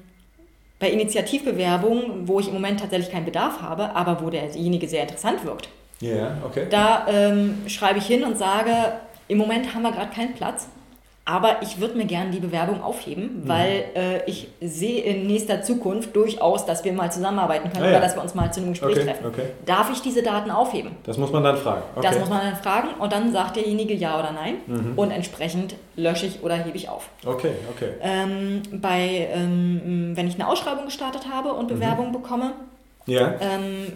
bei 0.79 0.91
Initiativbewerbungen, 0.91 2.27
wo 2.27 2.41
ich 2.41 2.49
im 2.49 2.55
Moment 2.55 2.81
tatsächlich 2.81 3.11
keinen 3.11 3.27
Bedarf 3.27 3.61
habe, 3.61 3.94
aber 3.94 4.23
wo 4.23 4.31
derjenige 4.31 4.88
sehr 4.88 5.03
interessant 5.03 5.44
wirkt, 5.44 5.69
okay. 6.44 6.67
da 6.71 7.06
ähm, 7.09 7.62
schreibe 7.67 7.99
ich 7.99 8.06
hin 8.06 8.25
und 8.25 8.38
sage, 8.38 8.73
im 9.29 9.38
Moment 9.38 9.75
haben 9.75 9.82
wir 9.82 9.93
gerade 9.93 10.11
keinen 10.11 10.35
Platz, 10.35 10.69
aber 11.31 11.62
ich 11.62 11.81
würde 11.81 11.97
mir 11.97 12.06
gerne 12.06 12.32
die 12.32 12.41
Bewerbung 12.41 12.82
aufheben, 12.82 13.43
mhm. 13.43 13.49
weil 13.49 13.85
äh, 13.94 14.25
ich 14.27 14.49
sehe 14.61 15.00
in 15.03 15.29
nächster 15.29 15.62
Zukunft 15.62 16.17
durchaus, 16.17 16.67
dass 16.67 16.85
wir 16.85 16.93
mal 16.93 17.12
zusammenarbeiten 17.12 17.71
können 17.71 17.85
ah, 17.85 17.91
ja. 17.91 17.99
oder 17.99 18.05
dass 18.05 18.17
wir 18.17 18.23
uns 18.23 18.35
mal 18.35 18.53
zu 18.53 18.61
einem 18.61 18.71
Gespräch 18.71 18.97
okay, 18.97 19.05
treffen. 19.05 19.27
Okay. 19.27 19.43
Darf 19.65 19.93
ich 19.93 20.03
diese 20.03 20.25
Daten 20.25 20.50
aufheben? 20.50 20.91
Das 21.05 21.19
muss 21.19 21.31
man 21.31 21.44
dann 21.44 21.56
fragen. 21.56 21.82
Okay. 21.94 22.05
Das 22.05 22.19
muss 22.19 22.29
man 22.29 22.41
dann 22.41 22.56
fragen 22.56 22.88
und 22.99 23.12
dann 23.12 23.31
sagt 23.31 23.55
derjenige 23.55 23.94
ja 23.94 24.19
oder 24.19 24.32
nein 24.32 24.56
mhm. 24.67 24.94
und 24.97 25.12
entsprechend 25.12 25.77
lösche 25.94 26.27
ich 26.27 26.43
oder 26.43 26.56
hebe 26.56 26.77
ich 26.77 26.88
auf. 26.88 27.09
Okay, 27.25 27.53
okay. 27.77 27.91
Ähm, 28.03 28.62
bei, 28.73 29.29
ähm, 29.32 30.12
wenn 30.17 30.27
ich 30.27 30.35
eine 30.35 30.49
Ausschreibung 30.49 30.87
gestartet 30.87 31.29
habe 31.32 31.53
und 31.53 31.71
mhm. 31.71 31.75
Bewerbung 31.75 32.09
mhm. 32.09 32.12
bekomme, 32.12 32.53
ja. 33.06 33.35
ähm, 33.41 33.87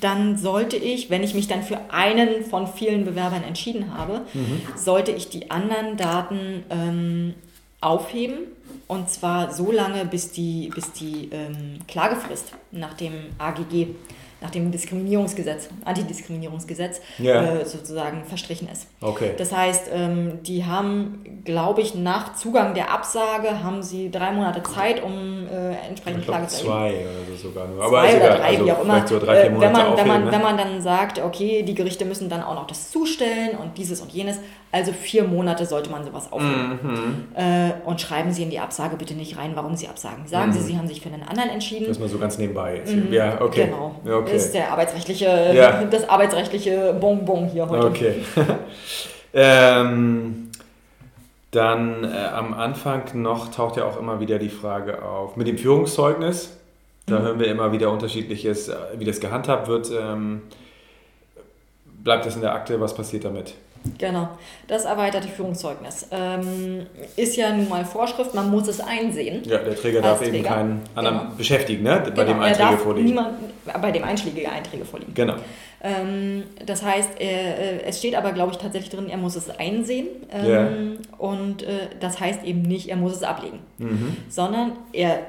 dann 0.00 0.36
sollte 0.36 0.76
ich, 0.76 1.10
wenn 1.10 1.22
ich 1.22 1.34
mich 1.34 1.48
dann 1.48 1.62
für 1.62 1.78
einen 1.90 2.44
von 2.44 2.66
vielen 2.66 3.04
Bewerbern 3.04 3.42
entschieden 3.44 3.96
habe, 3.96 4.22
mhm. 4.32 4.62
sollte 4.76 5.12
ich 5.12 5.28
die 5.28 5.50
anderen 5.50 5.96
Daten 5.96 6.64
ähm, 6.70 7.34
aufheben. 7.80 8.38
Und 8.88 9.10
zwar 9.10 9.52
so 9.52 9.72
lange, 9.72 10.04
bis 10.04 10.32
die, 10.32 10.70
bis 10.74 10.92
die 10.92 11.28
ähm, 11.32 11.78
Klagefrist 11.88 12.52
nach 12.70 12.94
dem 12.94 13.12
AGG 13.38 13.88
nach 14.42 14.50
dem 14.50 14.70
Diskriminierungsgesetz, 14.70 15.68
Antidiskriminierungsgesetz 15.84 17.00
ja. 17.18 17.42
äh, 17.42 17.64
sozusagen 17.64 18.24
verstrichen 18.24 18.68
ist. 18.68 18.88
Okay. 19.00 19.30
Das 19.38 19.52
heißt, 19.52 19.90
ähm, 19.92 20.42
die 20.42 20.64
haben, 20.64 21.42
glaube 21.44 21.80
ich, 21.80 21.94
nach 21.94 22.34
Zugang 22.34 22.74
der 22.74 22.92
Absage 22.92 23.62
haben 23.62 23.82
sie 23.82 24.10
drei 24.10 24.32
Monate 24.32 24.62
Zeit, 24.62 25.02
um 25.02 25.46
äh, 25.46 25.88
entsprechend 25.88 26.24
Klage 26.24 26.46
zu 26.48 26.64
Zwei 26.64 26.90
oder 26.90 27.36
so 27.36 27.48
sogar 27.48 27.68
nur. 27.68 27.84
Aber 27.84 28.02
zwei 28.02 28.16
oder 28.16 28.36
drei, 28.36 28.44
also 28.44 28.66
wie 28.66 28.72
auch 28.72 28.82
immer. 28.82 29.06
So 29.06 29.18
drei, 29.18 29.42
äh, 29.42 29.60
wenn, 29.60 29.72
man, 29.72 29.86
aufheben, 29.86 29.96
wenn, 29.96 30.08
man, 30.08 30.24
ne? 30.24 30.32
wenn 30.32 30.42
man 30.42 30.56
dann 30.56 30.82
sagt, 30.82 31.18
okay, 31.20 31.62
die 31.62 31.74
Gerichte 31.74 32.04
müssen 32.04 32.28
dann 32.28 32.42
auch 32.42 32.54
noch 32.54 32.66
das 32.66 32.90
zustellen 32.90 33.56
und 33.56 33.78
dieses 33.78 34.00
und 34.00 34.12
jenes, 34.12 34.38
also 34.72 34.92
vier 34.92 35.24
Monate 35.24 35.66
sollte 35.66 35.90
man 35.90 36.02
sowas 36.02 36.32
aufheben. 36.32 36.78
Mhm. 36.82 37.36
Äh, 37.36 37.72
und 37.84 38.00
schreiben 38.00 38.32
Sie 38.32 38.42
in 38.42 38.48
die 38.48 38.58
Absage 38.58 38.96
bitte 38.96 39.12
nicht 39.14 39.36
rein, 39.36 39.52
warum 39.54 39.76
Sie 39.76 39.86
absagen. 39.86 40.26
Sagen 40.26 40.48
mhm. 40.48 40.52
Sie, 40.54 40.60
Sie 40.60 40.78
haben 40.78 40.88
sich 40.88 41.02
für 41.02 41.10
einen 41.10 41.22
anderen 41.22 41.50
entschieden. 41.50 41.84
Das 41.86 41.98
ist 41.98 42.00
mal 42.00 42.08
so 42.08 42.18
ganz 42.18 42.38
nebenbei. 42.38 42.82
Mhm. 42.86 43.12
Ja, 43.12 43.40
okay. 43.42 43.66
Genau. 43.66 43.96
Ja, 44.06 44.16
okay. 44.32 44.36
Das 44.38 44.44
ist 44.46 44.54
der 44.54 44.70
arbeitsrechtliche, 44.72 45.52
Ja. 45.54 45.82
das 45.90 46.08
arbeitsrechtliche 46.08 46.94
Bonbon 46.98 47.46
hier 47.46 47.68
heute. 47.68 47.86
Okay. 47.86 48.14
ähm, 49.34 50.50
dann 51.50 52.04
äh, 52.04 52.08
am 52.34 52.54
Anfang 52.54 53.02
noch 53.14 53.50
taucht 53.50 53.76
ja 53.76 53.84
auch 53.84 53.98
immer 53.98 54.20
wieder 54.20 54.38
die 54.38 54.48
Frage 54.48 55.02
auf 55.02 55.36
mit 55.36 55.46
dem 55.46 55.58
Führungszeugnis. 55.58 56.56
Da 57.06 57.18
Mhm. 57.18 57.22
hören 57.24 57.38
wir 57.40 57.46
immer 57.48 57.72
wieder 57.72 57.90
unterschiedliches, 57.90 58.68
äh, 58.68 58.74
wie 58.96 59.04
das 59.04 59.20
gehandhabt 59.20 59.68
wird. 59.68 59.90
Ähm, 59.90 60.42
bleibt 61.84 62.24
das 62.26 62.36
in 62.36 62.40
der 62.42 62.54
Akte? 62.54 62.80
Was 62.80 62.94
passiert 62.94 63.24
damit? 63.24 63.54
Genau, 63.98 64.28
das 64.68 64.84
erweiterte 64.84 65.26
Führungszeugnis 65.28 66.06
ähm, 66.12 66.86
ist 67.16 67.36
ja 67.36 67.52
nun 67.52 67.68
mal 67.68 67.84
Vorschrift, 67.84 68.32
man 68.34 68.48
muss 68.50 68.68
es 68.68 68.80
einsehen. 68.80 69.42
Ja, 69.44 69.58
der 69.58 69.74
Träger 69.76 70.00
darf 70.00 70.22
eben 70.22 70.30
Träger. 70.32 70.48
keinen 70.50 70.82
anderen 70.94 71.18
Genau. 71.18 71.30
beschäftigen, 71.36 71.82
ne? 71.82 72.00
bei 72.04 72.10
Genau, 72.10 72.24
dem 72.24 72.38
er 72.40 72.44
Einträge 72.46 72.78
vorliegen. 72.78 73.08
Niemand, 73.08 73.34
bei 73.80 73.90
dem 73.90 74.04
einschlägige 74.04 74.50
Einträge 74.50 74.84
vorliegen. 74.84 75.14
Genau. 75.14 75.34
Ähm, 75.82 76.44
das 76.64 76.84
heißt, 76.84 77.20
äh, 77.20 77.24
äh, 77.78 77.82
es 77.84 77.98
steht 77.98 78.14
aber, 78.14 78.30
glaube 78.32 78.52
ich, 78.52 78.58
tatsächlich 78.58 78.90
drin, 78.90 79.08
er 79.08 79.16
muss 79.18 79.34
es 79.34 79.50
einsehen. 79.50 80.06
Ähm, 80.30 80.48
Ja. 80.48 80.68
Und 81.18 81.64
äh, 81.64 81.88
das 81.98 82.20
heißt 82.20 82.44
eben 82.44 82.62
nicht, 82.62 82.88
er 82.88 82.96
muss 82.96 83.12
es 83.16 83.24
ablegen, 83.24 83.58
Mhm. 83.78 84.16
sondern 84.28 84.72
er 84.92 85.20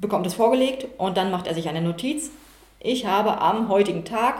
bekommt 0.00 0.26
es 0.26 0.34
vorgelegt 0.34 0.86
und 0.98 1.16
dann 1.16 1.30
macht 1.32 1.46
er 1.48 1.54
sich 1.54 1.68
eine 1.68 1.82
Notiz. 1.82 2.30
Ich 2.78 3.06
habe 3.06 3.40
am 3.40 3.68
heutigen 3.68 4.04
Tag 4.04 4.34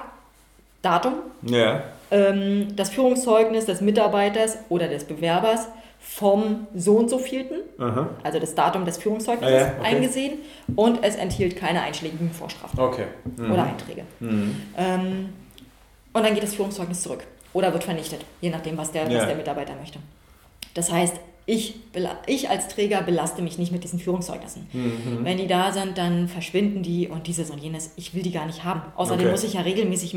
Datum 0.86 1.14
Ja. 1.42 1.82
äh, 2.10 2.28
ähm, 2.28 2.76
das 2.76 2.90
Führungszeugnis 2.90 3.66
des 3.66 3.80
Mitarbeiters 3.80 4.58
oder 4.68 4.88
des 4.88 5.04
Bewerbers 5.04 5.68
vom 5.98 6.68
so 6.74 6.96
und 6.96 7.10
so 7.10 7.18
vielten, 7.18 7.56
Aha. 7.78 8.08
also 8.22 8.38
das 8.38 8.54
Datum 8.54 8.84
des 8.84 8.96
Führungszeugnisses, 8.96 9.54
ah, 9.54 9.66
ja, 9.66 9.72
okay. 9.78 9.86
eingesehen 9.96 10.38
und 10.76 11.02
es 11.02 11.16
enthielt 11.16 11.56
keine 11.56 11.82
einschlägigen 11.82 12.30
Vorschriften 12.30 12.78
okay. 12.78 13.06
mhm. 13.36 13.50
oder 13.50 13.64
Einträge. 13.64 14.02
Mhm. 14.20 14.62
Ähm, 14.76 15.28
und 16.12 16.24
dann 16.24 16.32
geht 16.34 16.44
das 16.44 16.54
Führungszeugnis 16.54 17.02
zurück 17.02 17.24
oder 17.52 17.72
wird 17.72 17.82
vernichtet, 17.82 18.24
je 18.40 18.50
nachdem, 18.50 18.78
was 18.78 18.92
der, 18.92 19.10
ja. 19.10 19.18
was 19.18 19.26
der 19.26 19.36
Mitarbeiter 19.36 19.74
möchte. 19.74 19.98
Das 20.74 20.92
heißt, 20.92 21.16
ich, 21.48 21.74
ich 22.26 22.50
als 22.50 22.66
Träger 22.66 23.02
belaste 23.02 23.40
mich 23.40 23.56
nicht 23.56 23.70
mit 23.70 23.84
diesen 23.84 24.00
Führungszeugnissen. 24.00 24.66
Mhm. 24.72 25.20
Wenn 25.22 25.38
die 25.38 25.46
da 25.46 25.70
sind, 25.70 25.96
dann 25.96 26.26
verschwinden 26.26 26.82
die 26.82 27.06
und 27.06 27.28
dieses 27.28 27.50
und 27.50 27.58
jenes. 27.58 27.92
Ich 27.96 28.14
will 28.14 28.22
die 28.22 28.32
gar 28.32 28.46
nicht 28.46 28.64
haben. 28.64 28.82
Außerdem 28.96 29.26
okay. 29.26 29.30
muss 29.30 29.44
ich 29.44 29.54
ja 29.54 29.60
regelmäßig 29.60 30.16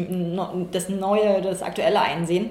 das 0.71 0.89
Neue, 0.89 1.41
das 1.43 1.61
Aktuelle 1.61 2.01
einsehen 2.01 2.49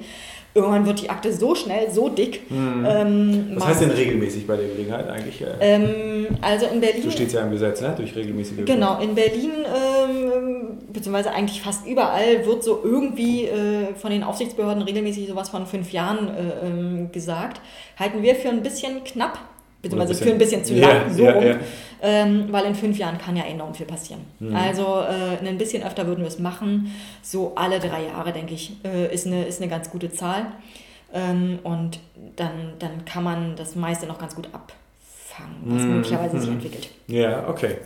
irgendwann 0.60 0.86
wird 0.86 1.02
die 1.02 1.10
Akte 1.10 1.32
so 1.32 1.54
schnell, 1.54 1.90
so 1.90 2.08
dick. 2.08 2.50
Mhm. 2.50 2.86
Ähm, 2.88 3.46
Was 3.54 3.66
heißt 3.68 3.82
denn 3.82 3.90
regelmäßig 3.90 4.46
bei 4.46 4.56
der 4.56 4.68
Gelegenheit 4.68 5.08
eigentlich? 5.08 5.44
Ähm, 5.60 6.26
also 6.40 6.66
in 6.66 6.80
Berlin. 6.80 7.02
So 7.02 7.10
steht 7.10 7.28
es 7.28 7.32
ja 7.34 7.42
im 7.42 7.50
Gesetz, 7.50 7.80
ne? 7.80 7.94
durch 7.96 8.14
regelmäßige. 8.14 8.64
Genau, 8.64 9.00
in 9.00 9.14
Berlin, 9.14 9.50
ähm, 9.64 10.78
beziehungsweise 10.92 11.30
eigentlich 11.32 11.60
fast 11.60 11.86
überall, 11.86 12.46
wird 12.46 12.62
so 12.62 12.80
irgendwie 12.82 13.44
äh, 13.44 13.94
von 13.94 14.10
den 14.10 14.22
Aufsichtsbehörden 14.22 14.82
regelmäßig 14.82 15.28
sowas 15.28 15.48
von 15.48 15.66
fünf 15.66 15.92
Jahren 15.92 16.28
äh, 16.28 16.66
ähm, 16.66 17.12
gesagt. 17.12 17.60
Halten 17.98 18.22
wir 18.22 18.34
für 18.34 18.48
ein 18.48 18.62
bisschen 18.62 19.04
knapp 19.04 19.38
beziehungsweise 19.82 20.22
für 20.22 20.30
ein 20.30 20.38
bisschen 20.38 20.64
zu 20.64 20.74
lang, 20.74 20.90
yeah, 20.90 21.10
so 21.10 21.22
yeah, 21.22 21.32
rum, 21.32 21.44
yeah. 21.44 21.58
Ähm, 22.00 22.46
weil 22.50 22.64
in 22.64 22.74
fünf 22.74 22.98
Jahren 22.98 23.18
kann 23.18 23.36
ja 23.36 23.44
enorm 23.44 23.74
viel 23.74 23.86
passieren. 23.86 24.20
Mhm. 24.38 24.54
Also 24.54 25.00
äh, 25.00 25.44
ein 25.44 25.58
bisschen 25.58 25.82
öfter 25.82 26.06
würden 26.06 26.20
wir 26.20 26.28
es 26.28 26.38
machen, 26.38 26.92
so 27.22 27.52
alle 27.56 27.80
drei 27.80 28.06
Jahre, 28.06 28.32
denke 28.32 28.54
ich, 28.54 28.72
äh, 28.84 29.12
ist, 29.12 29.26
eine, 29.26 29.44
ist 29.44 29.60
eine 29.60 29.70
ganz 29.70 29.90
gute 29.90 30.12
Zahl. 30.12 30.46
Ähm, 31.12 31.58
und 31.62 31.98
dann, 32.36 32.74
dann 32.78 33.04
kann 33.04 33.24
man 33.24 33.56
das 33.56 33.74
meiste 33.74 34.06
noch 34.06 34.18
ganz 34.18 34.34
gut 34.34 34.48
abfangen, 34.52 35.56
was 35.64 35.82
mhm. 35.82 35.94
möglicherweise 35.96 36.36
mhm. 36.36 36.40
sich 36.40 36.50
entwickelt. 36.50 36.90
Ja, 37.06 37.48
okay. 37.48 37.78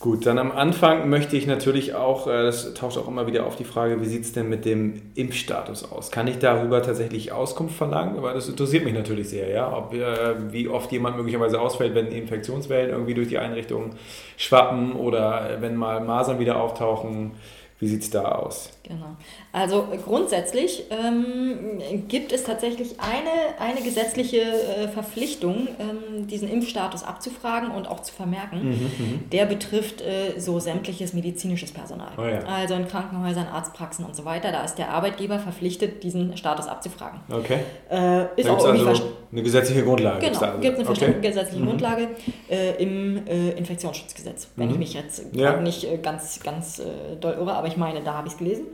Gut, 0.00 0.24
dann 0.24 0.38
am 0.38 0.50
Anfang 0.50 1.10
möchte 1.10 1.36
ich 1.36 1.46
natürlich 1.46 1.94
auch, 1.94 2.26
äh, 2.26 2.44
das 2.44 2.72
taucht 2.72 2.96
auch 2.96 3.06
immer 3.06 3.26
wieder 3.26 3.44
auf 3.44 3.56
die 3.56 3.64
Frage, 3.64 4.00
wie 4.00 4.06
sieht 4.06 4.24
es 4.24 4.32
denn 4.32 4.48
mit 4.48 4.64
dem 4.64 5.02
Impfstatus 5.14 5.92
aus? 5.92 6.10
Kann 6.10 6.26
ich 6.26 6.38
darüber 6.38 6.80
tatsächlich 6.80 7.32
Auskunft 7.32 7.76
verlangen? 7.76 8.22
Weil 8.22 8.32
das 8.32 8.48
interessiert 8.48 8.86
mich 8.86 8.94
natürlich 8.94 9.28
sehr, 9.28 9.50
ja. 9.50 9.70
Ob, 9.76 9.92
äh, 9.92 10.52
wie 10.52 10.70
oft 10.70 10.90
jemand 10.90 11.18
möglicherweise 11.18 11.60
ausfällt, 11.60 11.94
wenn 11.94 12.06
Infektionswellen 12.06 12.88
irgendwie 12.88 13.12
durch 13.12 13.28
die 13.28 13.36
Einrichtung 13.36 13.90
schwappen 14.38 14.94
oder 14.94 15.58
wenn 15.60 15.76
mal 15.76 16.00
Masern 16.00 16.38
wieder 16.38 16.56
auftauchen. 16.56 17.32
Wie 17.80 17.88
sieht 17.88 18.02
es 18.02 18.10
da 18.10 18.26
aus? 18.26 18.70
Genau. 18.82 19.16
Also 19.52 19.88
grundsätzlich 20.04 20.84
ähm, 20.90 21.80
gibt 22.08 22.30
es 22.30 22.44
tatsächlich 22.44 22.96
eine, 23.00 23.58
eine 23.58 23.80
gesetzliche 23.80 24.40
äh, 24.40 24.88
Verpflichtung, 24.88 25.66
ähm, 25.78 26.26
diesen 26.26 26.50
Impfstatus 26.50 27.04
abzufragen 27.04 27.70
und 27.70 27.88
auch 27.88 28.00
zu 28.00 28.12
vermerken. 28.12 28.64
Mhm, 28.64 28.70
mhm. 28.70 29.30
Der 29.30 29.46
betrifft 29.46 30.02
äh, 30.02 30.38
so 30.38 30.58
sämtliches 30.58 31.14
medizinisches 31.14 31.72
Personal. 31.72 32.10
Oh 32.18 32.22
ja. 32.22 32.40
Also 32.40 32.74
in 32.74 32.86
Krankenhäusern, 32.86 33.46
Arztpraxen 33.46 34.04
und 34.04 34.14
so 34.14 34.26
weiter. 34.26 34.52
Da 34.52 34.62
ist 34.62 34.74
der 34.74 34.90
Arbeitgeber 34.90 35.38
verpflichtet, 35.38 36.02
diesen 36.02 36.36
Status 36.36 36.66
abzufragen. 36.66 37.20
Okay. 37.30 37.60
Äh, 37.90 38.24
ist 38.36 38.46
da 38.46 38.52
auch 38.52 38.66
also 38.66 39.12
eine 39.32 39.42
gesetzliche 39.42 39.84
Grundlage. 39.84 40.26
Genau, 40.26 40.40
also. 40.40 40.60
gibt 40.60 40.78
eine 40.78 40.88
okay. 40.88 41.14
gesetzliche 41.22 41.62
mhm. 41.62 41.68
Grundlage 41.68 42.08
äh, 42.50 42.82
im 42.82 43.26
äh, 43.26 43.52
Infektionsschutzgesetz. 43.52 44.48
Wenn 44.56 44.68
ich 44.68 44.74
mhm. 44.74 44.80
mich 44.80 44.92
jetzt 44.92 45.24
ja. 45.32 45.58
nicht 45.58 45.84
äh, 45.84 45.96
ganz, 45.96 46.40
ganz 46.40 46.82
doll 47.20 47.34
irre, 47.34 47.54
aber 47.54 47.69
ich 47.70 47.76
meine, 47.76 48.00
da 48.02 48.14
habe 48.14 48.28
ich 48.28 48.34
es 48.34 48.38
gelesen. 48.38 48.66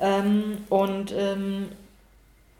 Ähm, 0.00 0.58
und 0.68 1.14
ähm, 1.16 1.68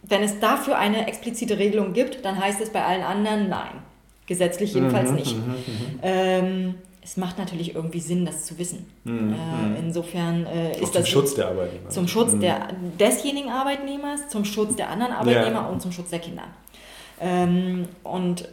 wenn 0.02 0.22
es 0.22 0.40
dafür 0.40 0.78
eine 0.78 1.06
explizite 1.06 1.58
Regelung 1.58 1.92
gibt, 1.92 2.25
dann 2.25 2.38
heißt 2.38 2.60
es 2.60 2.70
bei 2.70 2.84
allen 2.84 3.02
anderen 3.02 3.49
nein. 3.49 3.82
Gesetzlich 4.26 4.75
jedenfalls 4.75 5.10
mhm, 5.10 5.16
nicht. 5.16 5.37
Mhm, 5.37 5.42
mhm. 5.42 5.99
ähm, 6.02 6.75
es 7.02 7.16
macht 7.16 7.38
natürlich 7.38 7.75
irgendwie 7.75 8.00
Sinn, 8.00 8.25
das 8.25 8.44
zu 8.44 8.58
wissen. 8.58 8.87
Mhm, 9.04 9.32
äh, 9.32 9.78
insofern 9.80 10.46
äh, 10.46 10.72
ist 10.80 10.94
das. 10.94 11.04
Zum 11.04 11.06
Schutz 11.06 11.34
der 11.34 11.49
Arbeitnehmer. 11.49 11.88
Zum 11.88 12.08
Schutz 12.08 12.32
mhm. 12.32 12.40
der, 12.40 12.68
desjenigen 12.99 13.50
Arbeitnehmers, 13.50 14.28
zum 14.28 14.44
Schutz 14.44 14.76
der 14.76 14.90
anderen 14.90 15.12
Arbeitnehmer 15.12 15.62
ja. 15.62 15.66
und 15.66 15.80
zum 15.82 15.92
Schutz 15.92 16.10
der 16.10 16.20
Kinder. 16.20 16.44
Ähm, 17.20 17.88
und 18.04 18.49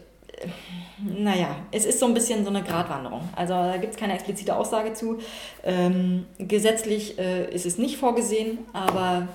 naja, 1.00 1.56
es 1.72 1.86
ist 1.86 2.00
so 2.00 2.06
ein 2.06 2.14
bisschen 2.14 2.44
so 2.44 2.50
eine 2.50 2.64
Gratwanderung. 2.64 3.22
Also 3.36 3.54
da 3.54 3.78
gibt 3.78 3.94
es 3.94 4.00
keine 4.00 4.14
explizite 4.14 4.56
Aussage 4.56 4.94
zu. 4.94 5.20
Ähm, 5.64 6.26
gesetzlich 6.38 7.18
äh, 7.20 7.54
ist 7.54 7.66
es 7.66 7.78
nicht 7.78 7.98
vorgesehen, 7.98 8.60
aber 8.74 9.28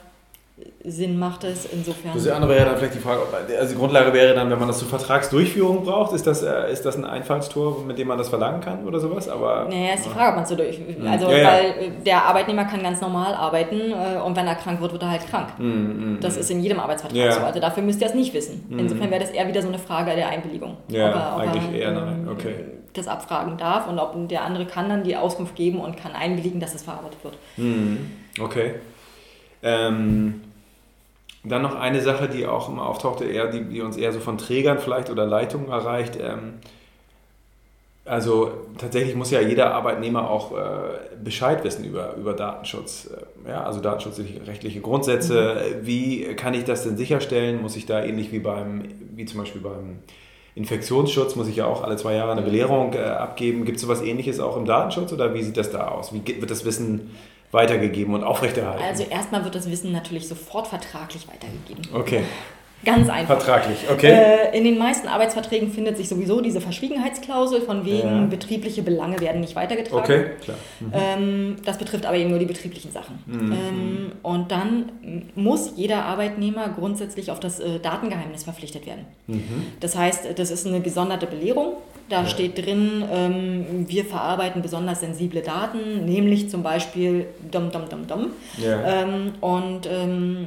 Sinn 0.85 1.19
macht 1.19 1.45
es 1.45 1.65
insofern. 1.65 2.13
Das 2.15 2.29
andere 2.29 2.53
wäre 2.53 2.67
dann 2.67 2.77
vielleicht 2.77 2.95
die 2.95 2.99
Frage, 2.99 3.23
also 3.59 3.73
die 3.73 3.79
Grundlage 3.79 4.13
wäre 4.13 4.35
dann, 4.35 4.51
wenn 4.51 4.59
man 4.59 4.69
das 4.69 4.79
zur 4.79 4.89
Vertragsdurchführung 4.89 5.85
braucht, 5.85 6.13
ist 6.13 6.27
das, 6.27 6.43
äh, 6.43 6.71
ist 6.71 6.85
das 6.85 6.97
ein 6.97 7.07
Einfallstor, 7.07 7.83
mit 7.85 7.99
dem 7.99 8.09
man 8.09 8.19
das 8.19 8.29
verlangen 8.29 8.61
kann 8.61 8.87
oder 8.87 9.01
sowas? 9.01 9.29
Aber, 9.29 9.67
naja, 9.71 9.95
ist 9.95 10.05
die 10.05 10.11
Frage, 10.11 10.29
ob 10.31 10.35
man 10.35 10.43
es 10.43 10.51
so 10.51 10.57
durch. 10.57 10.79
Mhm. 10.79 11.07
Also, 11.07 11.31
ja, 11.31 11.39
ja. 11.39 11.49
weil 11.49 11.91
der 12.05 12.25
Arbeitnehmer 12.25 12.65
kann 12.67 12.83
ganz 12.83 13.01
normal 13.01 13.35
arbeiten 13.35 13.93
äh, 13.93 14.21
und 14.21 14.37
wenn 14.37 14.47
er 14.47 14.57
krank 14.57 14.81
wird, 14.81 14.93
wird 14.93 15.03
er 15.03 15.11
halt 15.11 15.27
krank. 15.27 15.59
Mhm, 15.59 16.19
das 16.21 16.37
ist 16.37 16.51
in 16.51 16.61
jedem 16.61 16.81
Arbeitsvertrag 16.81 17.19
ja. 17.19 17.33
so. 17.33 17.41
Also 17.41 17.59
dafür 17.59 17.83
müsst 17.83 18.01
ihr 18.03 18.09
es 18.09 18.15
nicht 18.15 18.35
wissen. 18.35 18.67
Mhm. 18.69 18.81
Insofern 18.81 19.11
wäre 19.11 19.21
das 19.21 19.31
eher 19.31 19.49
wieder 19.49 19.63
so 19.63 19.69
eine 19.69 19.79
Frage 19.79 20.15
der 20.15 20.29
Einwilligung. 20.29 20.77
Ja, 20.89 21.09
ob 21.09 21.15
er, 21.15 21.33
ob 21.35 21.41
eigentlich 21.41 21.81
er, 21.81 21.81
eher 21.81 21.93
nein. 21.93 22.27
Ähm, 22.27 22.29
okay. 22.29 22.55
Das 22.93 23.09
abfragen 23.09 23.57
darf 23.57 23.89
und 23.89 23.99
ob 23.99 24.29
der 24.29 24.45
andere 24.45 24.67
kann 24.67 24.91
dann 24.91 25.03
die 25.03 25.17
Auskunft 25.17 25.57
geben 25.57 25.81
und 25.81 25.97
kann 25.97 26.13
einwilligen, 26.13 26.61
dass 26.61 26.75
es 26.75 26.83
verarbeitet 26.83 27.25
wird. 27.25 27.39
Mhm. 27.57 28.11
Okay. 28.39 28.75
Ähm, 29.63 30.41
dann 31.45 31.63
noch 31.63 31.75
eine 31.75 32.01
Sache, 32.01 32.29
die 32.29 32.47
auch 32.47 32.69
immer 32.69 32.87
auftauchte, 32.87 33.25
eher, 33.25 33.49
die, 33.49 33.65
die 33.65 33.81
uns 33.81 33.97
eher 33.97 34.13
so 34.13 34.21
von 34.21 34.39
Trägern 34.39 34.79
vielleicht 34.79 35.11
oder 35.11 35.27
Leitungen 35.27 35.69
erreicht. 35.69 36.17
Ähm, 36.21 36.55
also 38.05 38.51
tatsächlich 38.79 39.15
muss 39.15 39.31
ja 39.31 39.41
jeder 39.41 39.75
Arbeitnehmer 39.75 40.29
auch 40.29 40.57
äh, 40.57 40.65
Bescheid 41.23 41.63
wissen 41.63 41.85
über, 41.85 42.15
über 42.17 42.35
Datenschutz. 42.35 43.11
Äh, 43.47 43.51
ja, 43.51 43.65
also 43.65 43.81
datenschutzrechtliche 43.81 44.81
Grundsätze. 44.81 45.57
Mhm. 45.81 45.87
Wie 45.87 46.35
kann 46.35 46.55
ich 46.55 46.65
das 46.65 46.85
denn 46.85 46.97
sicherstellen? 46.97 47.63
Muss 47.63 47.77
ich 47.77 47.87
da 47.87 48.03
ähnlich 48.03 48.33
wie 48.33 48.41
beim, 48.41 48.85
wie 49.15 49.25
zum 49.25 49.41
Beispiel 49.41 49.61
beim 49.61 49.99
Infektionsschutz, 50.55 51.35
muss 51.35 51.49
ich 51.49 51.57
ja 51.57 51.67
auch 51.67 51.83
alle 51.83 51.97
zwei 51.97 52.15
Jahre 52.15 52.33
eine 52.33 52.43
Belehrung 52.43 52.93
äh, 52.93 52.99
abgeben. 52.99 53.65
Gibt 53.65 53.77
es 53.77 53.83
sowas 53.83 54.03
ähnliches 54.03 54.39
auch 54.39 54.57
im 54.57 54.67
Datenschutz 54.67 55.13
oder 55.13 55.33
wie 55.35 55.43
sieht 55.43 55.57
das 55.57 55.71
da 55.71 55.89
aus? 55.89 56.13
Wie 56.13 56.23
wird 56.41 56.51
das 56.51 56.65
Wissen 56.65 57.11
weitergegeben 57.53 58.15
und 58.15 58.25
aufrechterhalten? 58.25 58.83
Also 58.83 59.05
erstmal 59.05 59.45
wird 59.45 59.55
das 59.55 59.71
Wissen 59.71 59.93
natürlich 59.93 60.27
sofort 60.27 60.67
vertraglich 60.67 61.29
weitergegeben. 61.29 61.95
Okay. 61.95 62.25
Ganz 62.85 63.09
einfach. 63.09 63.41
Vertraglich, 63.41 63.79
okay. 63.91 64.11
Äh, 64.11 64.59
in 64.59 64.65
den 64.65 64.77
meisten 64.77 65.07
Arbeitsverträgen 65.07 65.71
findet 65.71 65.97
sich 65.97 66.09
sowieso 66.09 66.41
diese 66.41 66.61
Verschwiegenheitsklausel, 66.61 67.61
von 67.61 67.85
wegen 67.85 68.09
ja. 68.23 68.27
betriebliche 68.27 68.83
Belange 68.83 69.21
werden 69.21 69.41
nicht 69.41 69.55
weitergetragen. 69.55 70.03
Okay, 70.03 70.25
klar. 70.43 70.57
Mhm. 70.81 70.93
Ähm, 70.93 71.57
das 71.65 71.79
betrifft 71.79 72.07
aber 72.07 72.17
eben 72.17 72.31
nur 72.31 72.41
die 72.41 72.47
betrieblichen 72.47 72.91
Sachen. 72.91 73.21
Mhm. 73.27 73.53
Ähm, 73.53 74.13
und 74.23 74.51
dann 74.51 74.91
muss 75.37 75.75
jeder 75.77 76.07
Arbeitnehmer 76.07 76.71
grundsätzlich 76.71 77.31
auf 77.31 77.39
das 77.39 77.61
äh, 77.61 77.79
Datengeheimnis 77.79 78.43
verpflichtet 78.43 78.85
werden. 78.85 79.05
Mhm. 79.29 79.67
Das 79.79 79.97
heißt, 79.97 80.27
das 80.37 80.51
ist 80.51 80.67
eine 80.67 80.81
gesonderte 80.81 81.27
Belehrung. 81.27 81.75
Da 82.13 82.27
steht 82.27 82.59
drin, 82.59 83.03
ähm, 83.11 83.87
wir 83.89 84.05
verarbeiten 84.05 84.61
besonders 84.61 85.01
sensible 85.01 85.41
Daten, 85.41 86.05
nämlich 86.05 86.51
zum 86.51 86.63
Beispiel 86.63 87.27
dom 87.51 87.71
dom 87.71 87.89
dom 87.89 88.07
dom. 88.07 88.27
Ja. 88.59 89.03
Ähm, 89.03 89.33
und 89.41 89.89
ähm, 89.91 90.47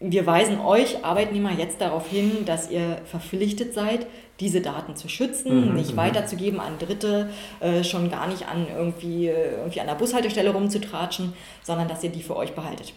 wir 0.00 0.26
weisen 0.26 0.58
euch 0.58 1.04
Arbeitnehmer 1.04 1.52
jetzt 1.56 1.80
darauf 1.80 2.08
hin, 2.08 2.44
dass 2.46 2.68
ihr 2.68 2.98
verpflichtet 3.04 3.74
seid, 3.74 4.06
diese 4.40 4.60
Daten 4.60 4.96
zu 4.96 5.08
schützen, 5.08 5.68
mhm, 5.68 5.74
nicht 5.76 5.92
mhm. 5.92 5.98
weiterzugeben 5.98 6.58
an 6.58 6.80
Dritte, 6.80 7.30
äh, 7.60 7.84
schon 7.84 8.10
gar 8.10 8.26
nicht 8.26 8.48
an 8.48 8.66
irgendwie, 8.76 9.28
äh, 9.28 9.58
irgendwie 9.58 9.80
an 9.80 9.86
der 9.86 9.94
Bushaltestelle 9.94 10.50
rumzutratschen, 10.50 11.32
sondern 11.62 11.86
dass 11.86 12.02
ihr 12.02 12.10
die 12.10 12.24
für 12.24 12.34
euch 12.34 12.54
behaltet. 12.54 12.92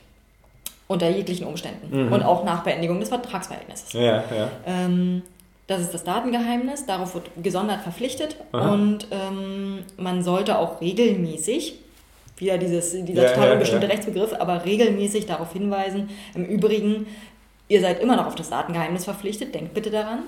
Unter 0.87 1.07
jeglichen 1.07 1.45
Umständen. 1.45 2.07
Mhm. 2.07 2.13
Und 2.13 2.23
auch 2.23 2.43
nach 2.43 2.63
Beendigung 2.63 2.99
des 2.99 3.09
Vertragsverhältnisses. 3.09 3.93
Ja, 3.93 4.23
ja. 4.35 4.49
Das 5.67 5.81
ist 5.81 5.93
das 5.93 6.05
Datengeheimnis, 6.05 6.85
darauf 6.85 7.13
wird 7.13 7.29
gesondert 7.43 7.81
verpflichtet 7.81 8.37
Aha. 8.53 8.71
und 8.71 9.07
ähm, 9.11 9.79
man 9.97 10.23
sollte 10.23 10.57
auch 10.57 10.79
regelmäßig 10.79 11.75
wieder 12.37 12.57
dieses, 12.57 12.91
dieser 12.91 13.23
ja, 13.23 13.33
total 13.33 13.53
unbestimmte 13.53 13.85
ja, 13.85 13.89
ja. 13.89 13.95
Rechtsbegriff, 13.95 14.33
aber 14.39 14.63
regelmäßig 14.63 15.25
darauf 15.25 15.51
hinweisen. 15.53 16.09
Im 16.35 16.45
Übrigen, 16.45 17.07
ihr 17.67 17.81
seid 17.81 17.99
immer 17.99 18.15
noch 18.15 18.27
auf 18.27 18.35
das 18.35 18.49
Datengeheimnis 18.49 19.03
verpflichtet, 19.03 19.53
denkt 19.53 19.73
bitte 19.73 19.89
daran. 19.89 20.19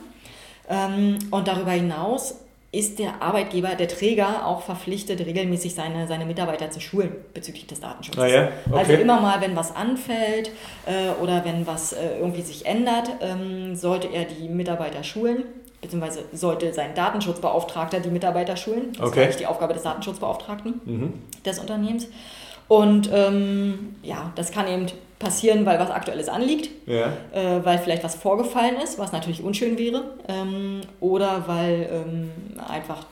Ähm, 0.67 1.19
und 1.31 1.47
darüber 1.47 1.71
hinaus 1.71 2.35
ist 2.71 2.99
der 2.99 3.21
Arbeitgeber, 3.21 3.69
der 3.69 3.87
Träger 3.87 4.45
auch 4.45 4.61
verpflichtet, 4.61 5.25
regelmäßig 5.25 5.73
seine, 5.73 6.07
seine 6.07 6.25
Mitarbeiter 6.25 6.69
zu 6.69 6.79
schulen 6.79 7.15
bezüglich 7.33 7.65
des 7.65 7.79
Datenschutzes. 7.79 8.23
Ah, 8.23 8.27
ja? 8.27 8.49
okay. 8.69 8.79
Also 8.79 8.93
immer 8.93 9.19
mal, 9.19 9.41
wenn 9.41 9.55
was 9.55 9.75
anfällt 9.75 10.51
äh, 10.85 11.09
oder 11.21 11.43
wenn 11.45 11.65
was 11.65 11.93
äh, 11.93 12.19
irgendwie 12.19 12.41
sich 12.41 12.67
ändert, 12.67 13.09
ähm, 13.21 13.75
sollte 13.75 14.07
er 14.07 14.25
die 14.25 14.49
Mitarbeiter 14.49 15.03
schulen 15.03 15.45
beziehungsweise 15.81 16.25
sollte 16.33 16.73
sein 16.73 16.93
Datenschutzbeauftragter 16.93 17.99
die 17.99 18.09
Mitarbeiter 18.09 18.57
schulen. 18.57 18.91
Das 18.97 19.07
okay. 19.07 19.29
ist 19.29 19.39
die 19.39 19.47
Aufgabe 19.47 19.73
des 19.73 19.83
Datenschutzbeauftragten 19.83 20.81
mhm. 20.85 21.13
des 21.45 21.59
Unternehmens. 21.59 22.07
Und 22.67 23.09
ähm, 23.11 23.95
ja, 24.03 24.31
das 24.35 24.51
kann 24.51 24.67
eben 24.67 24.87
passieren, 25.19 25.65
weil 25.65 25.77
was 25.79 25.91
Aktuelles 25.91 26.29
anliegt, 26.29 26.69
ja. 26.87 27.13
äh, 27.33 27.63
weil 27.63 27.77
vielleicht 27.77 28.03
was 28.03 28.15
vorgefallen 28.15 28.77
ist, 28.81 28.97
was 28.97 29.11
natürlich 29.11 29.43
unschön 29.43 29.77
wäre, 29.77 30.03
ähm, 30.27 30.81
oder 31.01 31.43
weil 31.45 31.89
ähm, 31.91 32.31
einfach 32.67 33.05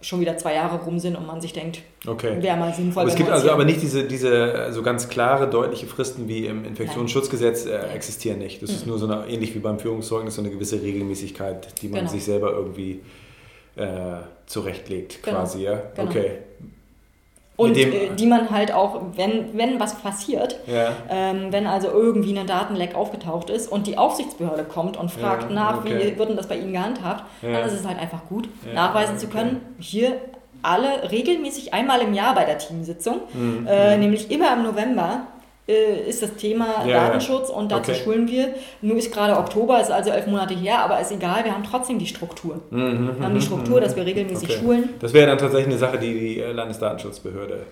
schon 0.00 0.20
wieder 0.20 0.36
zwei 0.36 0.54
Jahre 0.54 0.84
rum 0.84 0.98
sind 0.98 1.16
und 1.16 1.26
man 1.26 1.40
sich 1.40 1.52
denkt, 1.52 1.80
okay. 2.06 2.40
wäre 2.40 2.56
mal 2.56 2.72
sinnvoll. 2.74 3.02
Aber 3.02 3.10
es 3.10 3.16
gibt 3.16 3.30
also 3.30 3.50
aber 3.50 3.64
nicht 3.64 3.80
diese, 3.80 4.04
diese 4.04 4.72
so 4.72 4.82
ganz 4.82 5.08
klare, 5.08 5.48
deutliche 5.48 5.86
Fristen 5.86 6.28
wie 6.28 6.46
im 6.46 6.64
Infektionsschutzgesetz 6.64 7.66
äh, 7.66 7.78
existieren 7.94 8.38
nicht. 8.38 8.62
Das 8.62 8.70
mhm. 8.70 8.76
ist 8.76 8.86
nur 8.86 8.98
so 8.98 9.06
eine, 9.06 9.26
ähnlich 9.26 9.54
wie 9.54 9.58
beim 9.58 9.78
Führungszeugnis, 9.78 10.34
so 10.34 10.42
eine 10.42 10.50
gewisse 10.50 10.82
Regelmäßigkeit, 10.82 11.80
die 11.80 11.88
man 11.88 12.00
genau. 12.00 12.12
sich 12.12 12.24
selber 12.24 12.52
irgendwie 12.52 13.00
äh, 13.76 13.86
zurechtlegt, 14.46 15.22
genau. 15.22 15.38
quasi. 15.38 15.62
Ja? 15.62 15.82
Genau. 15.94 16.10
Okay. 16.10 16.30
Und 17.56 17.76
äh, 17.76 18.10
die 18.14 18.26
man 18.26 18.50
halt 18.50 18.72
auch, 18.72 19.00
wenn, 19.14 19.56
wenn 19.56 19.80
was 19.80 19.96
passiert, 19.96 20.60
ja. 20.66 20.92
ähm, 21.08 21.46
wenn 21.50 21.66
also 21.66 21.88
irgendwie 21.88 22.38
ein 22.38 22.46
Datenleck 22.46 22.94
aufgetaucht 22.94 23.48
ist 23.48 23.72
und 23.72 23.86
die 23.86 23.96
Aufsichtsbehörde 23.96 24.64
kommt 24.64 24.96
und 24.98 25.10
fragt 25.10 25.44
ja, 25.44 25.54
nach, 25.54 25.78
okay. 25.78 26.12
wie 26.12 26.18
wird 26.18 26.28
denn 26.28 26.36
das 26.36 26.48
bei 26.48 26.56
Ihnen 26.56 26.72
gehandhabt, 26.72 27.24
ja. 27.40 27.52
dann 27.52 27.66
ist 27.66 27.72
es 27.72 27.86
halt 27.86 27.98
einfach 27.98 28.26
gut, 28.28 28.48
nachweisen 28.74 29.18
zu 29.18 29.28
können, 29.28 29.62
hier 29.78 30.20
alle 30.62 31.10
regelmäßig 31.10 31.72
einmal 31.72 32.00
im 32.00 32.12
Jahr 32.12 32.34
bei 32.34 32.44
der 32.44 32.58
Teamsitzung, 32.58 33.20
mhm. 33.32 33.66
äh, 33.66 33.96
nämlich 33.96 34.30
immer 34.30 34.52
im 34.52 34.62
November, 34.64 35.22
ist 35.66 36.22
das 36.22 36.36
Thema 36.36 36.86
ja, 36.86 37.06
Datenschutz 37.06 37.50
und 37.50 37.72
dazu 37.72 37.90
okay. 37.90 38.00
schulen 38.02 38.28
wir. 38.28 38.54
Nur 38.82 38.96
ist 38.96 39.12
gerade 39.12 39.36
Oktober, 39.36 39.80
ist 39.80 39.90
also 39.90 40.10
elf 40.10 40.26
Monate 40.28 40.54
her, 40.54 40.78
aber 40.78 41.00
ist 41.00 41.10
egal, 41.10 41.44
wir 41.44 41.52
haben 41.52 41.64
trotzdem 41.64 41.98
die 41.98 42.06
Struktur. 42.06 42.60
Mhm, 42.70 43.16
wir 43.18 43.26
haben 43.26 43.34
die 43.34 43.42
Struktur, 43.42 43.80
dass 43.80 43.96
wir 43.96 44.06
regelmäßig 44.06 44.48
okay. 44.48 44.58
schulen. 44.60 44.88
Das 45.00 45.12
wäre 45.12 45.26
dann 45.26 45.38
tatsächlich 45.38 45.66
eine 45.66 45.78
Sache, 45.78 45.98
die 45.98 46.34
die 46.34 46.40
Landesdatenschutzbehörde 46.40 47.66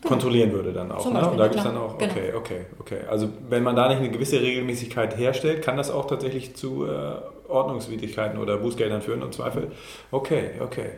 genau. 0.00 0.08
kontrollieren 0.08 0.52
würde 0.52 0.72
dann 0.72 0.92
auch. 0.92 1.10
ne? 1.10 1.30
Und 1.30 1.38
da 1.38 1.44
gibt 1.44 1.56
es 1.56 1.64
dann 1.64 1.78
auch, 1.78 1.96
genau. 1.96 2.12
okay, 2.12 2.32
okay, 2.36 2.66
okay. 2.78 2.98
Also 3.08 3.30
wenn 3.48 3.62
man 3.62 3.74
da 3.74 3.88
nicht 3.88 3.98
eine 3.98 4.10
gewisse 4.10 4.40
Regelmäßigkeit 4.40 5.16
herstellt, 5.16 5.62
kann 5.62 5.78
das 5.78 5.90
auch 5.90 6.06
tatsächlich 6.06 6.56
zu 6.56 6.84
äh, 6.86 7.50
Ordnungswidrigkeiten 7.50 8.38
oder 8.38 8.58
Bußgeldern 8.58 9.00
führen 9.00 9.22
und 9.22 9.32
Zweifel. 9.32 9.68
Okay, 10.10 10.50
okay. 10.60 10.90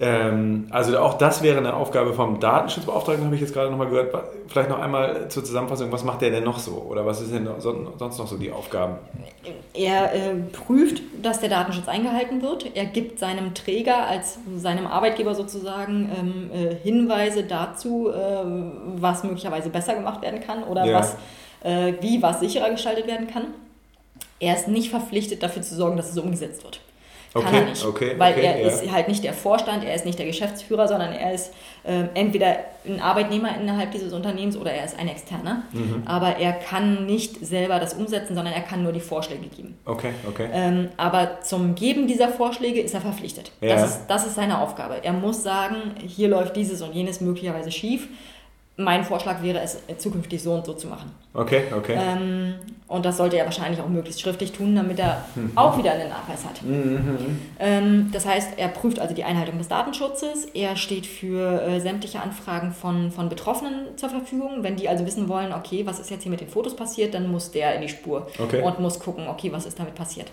Ähm, 0.00 0.66
also 0.70 0.98
auch 0.98 1.14
das 1.14 1.42
wäre 1.42 1.58
eine 1.58 1.74
Aufgabe 1.74 2.12
vom 2.12 2.40
Datenschutzbeauftragten, 2.40 3.24
habe 3.24 3.34
ich 3.34 3.40
jetzt 3.40 3.54
gerade 3.54 3.70
nochmal 3.70 3.88
gehört. 3.88 4.12
Vielleicht 4.48 4.68
noch 4.68 4.80
einmal 4.80 5.28
zur 5.28 5.44
Zusammenfassung, 5.44 5.92
was 5.92 6.04
macht 6.04 6.22
der 6.22 6.30
denn 6.30 6.44
noch 6.44 6.58
so? 6.58 6.72
Oder 6.72 7.06
was 7.06 7.20
ist 7.20 7.32
denn 7.32 7.48
sonst 7.58 8.18
noch 8.18 8.26
so 8.26 8.36
die 8.36 8.50
Aufgaben? 8.50 8.96
Er 9.74 10.12
äh, 10.12 10.34
prüft, 10.52 11.02
dass 11.22 11.40
der 11.40 11.48
Datenschutz 11.48 11.88
eingehalten 11.88 12.42
wird. 12.42 12.74
Er 12.74 12.86
gibt 12.86 13.18
seinem 13.18 13.54
Träger 13.54 14.06
als 14.06 14.38
seinem 14.56 14.86
Arbeitgeber 14.86 15.34
sozusagen 15.34 16.10
ähm, 16.18 16.50
äh, 16.52 16.74
Hinweise 16.74 17.44
dazu, 17.44 18.10
äh, 18.10 18.14
was 18.96 19.24
möglicherweise 19.24 19.70
besser 19.70 19.94
gemacht 19.94 20.22
werden 20.22 20.40
kann 20.40 20.64
oder 20.64 20.84
ja. 20.84 20.98
was, 20.98 21.16
äh, 21.62 21.94
wie 22.00 22.22
was 22.22 22.40
sicherer 22.40 22.70
gestaltet 22.70 23.06
werden 23.06 23.28
kann. 23.28 23.48
Er 24.40 24.56
ist 24.56 24.66
nicht 24.66 24.90
verpflichtet, 24.90 25.42
dafür 25.42 25.62
zu 25.62 25.76
sorgen, 25.76 25.96
dass 25.96 26.10
es 26.10 26.18
umgesetzt 26.18 26.64
wird. 26.64 26.80
Kann 27.32 27.46
okay, 27.46 27.56
er 27.56 27.64
nicht. 27.64 27.84
Okay, 27.84 28.14
weil 28.18 28.32
okay, 28.34 28.44
er 28.44 28.60
ja. 28.60 28.68
ist 28.68 28.92
halt 28.92 29.08
nicht 29.08 29.24
der 29.24 29.32
Vorstand, 29.32 29.84
er 29.84 29.94
ist 29.94 30.04
nicht 30.04 30.18
der 30.18 30.26
Geschäftsführer, 30.26 30.86
sondern 30.86 31.12
er 31.12 31.32
ist 31.32 31.52
äh, 31.84 32.04
entweder 32.14 32.56
ein 32.86 33.00
Arbeitnehmer 33.00 33.56
innerhalb 33.58 33.90
dieses 33.92 34.12
Unternehmens 34.12 34.56
oder 34.56 34.72
er 34.72 34.84
ist 34.84 34.98
ein 34.98 35.08
Externer. 35.08 35.62
Mhm. 35.72 36.02
Aber 36.04 36.36
er 36.36 36.52
kann 36.52 37.06
nicht 37.06 37.44
selber 37.44 37.78
das 37.78 37.94
umsetzen, 37.94 38.34
sondern 38.34 38.52
er 38.52 38.60
kann 38.60 38.82
nur 38.82 38.92
die 38.92 39.00
Vorschläge 39.00 39.46
geben. 39.46 39.78
Okay, 39.86 40.12
okay. 40.28 40.48
Ähm, 40.52 40.88
aber 40.98 41.40
zum 41.40 41.74
Geben 41.74 42.06
dieser 42.06 42.28
Vorschläge 42.28 42.80
ist 42.80 42.92
er 42.92 43.00
verpflichtet. 43.00 43.50
Ja. 43.60 43.76
Das, 43.76 43.90
ist, 43.90 44.06
das 44.08 44.26
ist 44.26 44.34
seine 44.34 44.60
Aufgabe. 44.60 44.96
Er 45.02 45.12
muss 45.12 45.42
sagen, 45.42 45.94
hier 46.06 46.28
läuft 46.28 46.56
dieses 46.56 46.82
und 46.82 46.92
jenes 46.92 47.20
möglicherweise 47.20 47.70
schief 47.70 48.08
mein 48.76 49.04
Vorschlag 49.04 49.42
wäre 49.42 49.60
es, 49.60 49.78
zukünftig 49.98 50.42
so 50.42 50.52
und 50.52 50.64
so 50.64 50.72
zu 50.72 50.86
machen. 50.86 51.10
Okay, 51.34 51.64
okay. 51.76 51.96
Ähm, 51.98 52.54
und 52.88 53.04
das 53.04 53.18
sollte 53.18 53.36
er 53.36 53.44
wahrscheinlich 53.44 53.80
auch 53.80 53.88
möglichst 53.88 54.20
schriftlich 54.20 54.52
tun, 54.52 54.74
damit 54.74 54.98
er 54.98 55.24
mhm. 55.34 55.52
auch 55.54 55.76
wieder 55.76 55.92
einen 55.92 56.08
Nachweis 56.08 56.44
hat. 56.44 56.62
Mhm. 56.62 57.38
Ähm, 57.58 58.10
das 58.12 58.26
heißt, 58.26 58.58
er 58.58 58.68
prüft 58.68 58.98
also 58.98 59.14
die 59.14 59.24
Einhaltung 59.24 59.58
des 59.58 59.68
Datenschutzes. 59.68 60.46
Er 60.54 60.76
steht 60.76 61.06
für 61.06 61.62
äh, 61.62 61.80
sämtliche 61.80 62.20
Anfragen 62.20 62.72
von, 62.72 63.10
von 63.10 63.28
Betroffenen 63.28 63.96
zur 63.96 64.08
Verfügung. 64.08 64.62
Wenn 64.62 64.76
die 64.76 64.88
also 64.88 65.06
wissen 65.06 65.28
wollen, 65.28 65.52
okay, 65.52 65.84
was 65.84 66.00
ist 66.00 66.10
jetzt 66.10 66.22
hier 66.22 66.30
mit 66.30 66.40
den 66.40 66.48
Fotos 66.48 66.74
passiert, 66.74 67.14
dann 67.14 67.30
muss 67.30 67.50
der 67.50 67.74
in 67.74 67.82
die 67.82 67.88
Spur 67.88 68.26
okay. 68.38 68.62
und 68.62 68.80
muss 68.80 68.98
gucken, 68.98 69.28
okay, 69.28 69.52
was 69.52 69.66
ist 69.66 69.78
damit 69.78 69.94
passiert. 69.94 70.30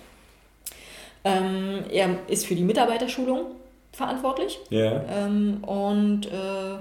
Ähm, 1.25 1.83
er 1.91 2.09
ist 2.27 2.45
für 2.45 2.55
die 2.55 2.63
Mitarbeiterschulung 2.63 3.47
verantwortlich. 3.91 4.59
Yeah. 4.71 5.03
Ähm, 5.09 5.63
und 5.63 6.27
äh, 6.27 6.77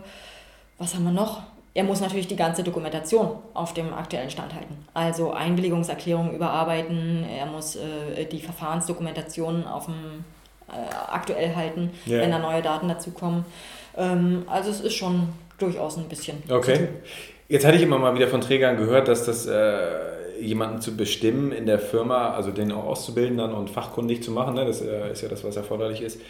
was 0.78 0.94
haben 0.94 1.04
wir 1.04 1.12
noch? 1.12 1.42
Er 1.74 1.84
muss 1.84 2.00
natürlich 2.00 2.26
die 2.26 2.36
ganze 2.36 2.64
Dokumentation 2.64 3.30
auf 3.54 3.74
dem 3.74 3.92
aktuellen 3.92 4.30
Stand 4.30 4.54
halten. 4.54 4.76
Also 4.94 5.32
Einwilligungserklärungen 5.32 6.34
überarbeiten, 6.34 7.24
er 7.24 7.46
muss 7.46 7.76
äh, 7.76 8.24
die 8.24 8.40
Verfahrensdokumentation 8.40 9.64
auf 9.64 9.84
dem 9.86 10.24
äh, 10.68 10.72
aktuell 11.10 11.54
halten, 11.54 11.90
yeah. 12.06 12.22
wenn 12.22 12.30
da 12.30 12.38
neue 12.38 12.62
Daten 12.62 12.88
dazukommen. 12.88 13.44
Ähm, 13.96 14.44
also 14.48 14.70
es 14.70 14.80
ist 14.80 14.94
schon 14.94 15.28
durchaus 15.58 15.98
ein 15.98 16.08
bisschen. 16.08 16.42
Okay. 16.48 16.88
Jetzt 17.48 17.64
hatte 17.64 17.76
ich 17.76 17.82
immer 17.82 17.98
mal 17.98 18.14
wieder 18.14 18.28
von 18.28 18.40
Trägern 18.40 18.76
gehört, 18.76 19.08
dass 19.08 19.24
das 19.24 19.46
äh, 19.46 20.40
jemanden 20.40 20.80
zu 20.80 20.96
bestimmen 20.96 21.52
in 21.52 21.66
der 21.66 21.78
Firma, 21.78 22.30
also 22.30 22.50
den 22.50 22.72
auch 22.72 22.84
auszubilden 22.84 23.38
dann 23.38 23.52
und 23.52 23.70
fachkundig 23.70 24.22
zu 24.22 24.30
machen, 24.30 24.54
ne? 24.54 24.64
das 24.64 24.80
äh, 24.82 25.12
ist 25.12 25.22
ja 25.22 25.28
das, 25.28 25.44
was 25.44 25.56
erforderlich 25.56 26.02
ist 26.02 26.20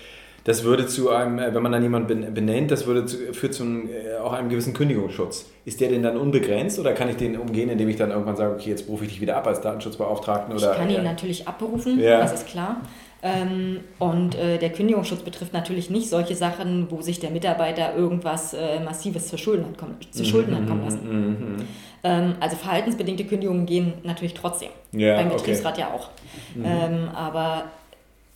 das 0.48 0.64
würde 0.64 0.86
zu 0.86 1.10
einem, 1.10 1.38
äh, 1.38 1.54
wenn 1.54 1.62
man 1.62 1.72
dann 1.72 1.82
jemanden 1.82 2.32
benennt, 2.32 2.70
das 2.70 2.86
würde 2.86 3.04
zu, 3.04 3.18
führt 3.34 3.52
zu 3.52 3.64
einem, 3.64 3.90
äh, 3.90 4.16
auch 4.16 4.32
einem 4.32 4.48
gewissen 4.48 4.72
Kündigungsschutz. 4.72 5.44
Ist 5.66 5.78
der 5.82 5.90
denn 5.90 6.02
dann 6.02 6.16
unbegrenzt 6.16 6.78
oder 6.78 6.94
kann 6.94 7.10
ich 7.10 7.16
den 7.16 7.38
umgehen, 7.38 7.68
indem 7.68 7.86
ich 7.90 7.96
dann 7.96 8.10
irgendwann 8.10 8.36
sage, 8.36 8.54
okay, 8.54 8.70
jetzt 8.70 8.88
rufe 8.88 9.04
ich 9.04 9.10
dich 9.10 9.20
wieder 9.20 9.36
ab 9.36 9.46
als 9.46 9.60
Datenschutzbeauftragten? 9.60 10.56
Oder, 10.56 10.72
ich 10.72 10.78
kann 10.78 10.88
ihn 10.88 11.04
natürlich 11.04 11.46
abberufen, 11.46 12.00
ja. 12.00 12.20
das 12.20 12.32
ist 12.32 12.46
klar. 12.46 12.80
Ähm, 13.22 13.80
und 13.98 14.36
äh, 14.36 14.56
der 14.56 14.70
Kündigungsschutz 14.70 15.20
betrifft 15.20 15.52
natürlich 15.52 15.90
nicht 15.90 16.08
solche 16.08 16.34
Sachen, 16.34 16.86
wo 16.88 17.02
sich 17.02 17.20
der 17.20 17.30
Mitarbeiter 17.30 17.94
irgendwas 17.94 18.54
äh, 18.54 18.80
Massives 18.80 19.28
zu 19.28 19.36
Schulden 19.36 19.66
hat 19.66 19.76
kommen, 19.76 19.96
zu 20.10 20.24
Schulden 20.24 20.56
hat 20.56 20.66
kommen 20.66 20.82
lassen. 20.82 21.00
Mhm, 21.04 21.26
mhm, 21.26 21.56
mhm. 21.56 21.64
Ähm, 22.04 22.34
also 22.40 22.56
verhaltensbedingte 22.56 23.24
Kündigungen 23.24 23.66
gehen 23.66 23.92
natürlich 24.02 24.32
trotzdem. 24.32 24.70
Ja, 24.92 25.16
beim 25.16 25.28
Betriebsrat 25.28 25.74
okay. 25.74 25.82
ja 25.82 25.92
auch. 25.92 26.08
Mhm. 26.54 26.64
Ähm, 26.64 27.08
aber 27.14 27.64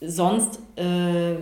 sonst 0.03 0.59
äh, 0.77 1.37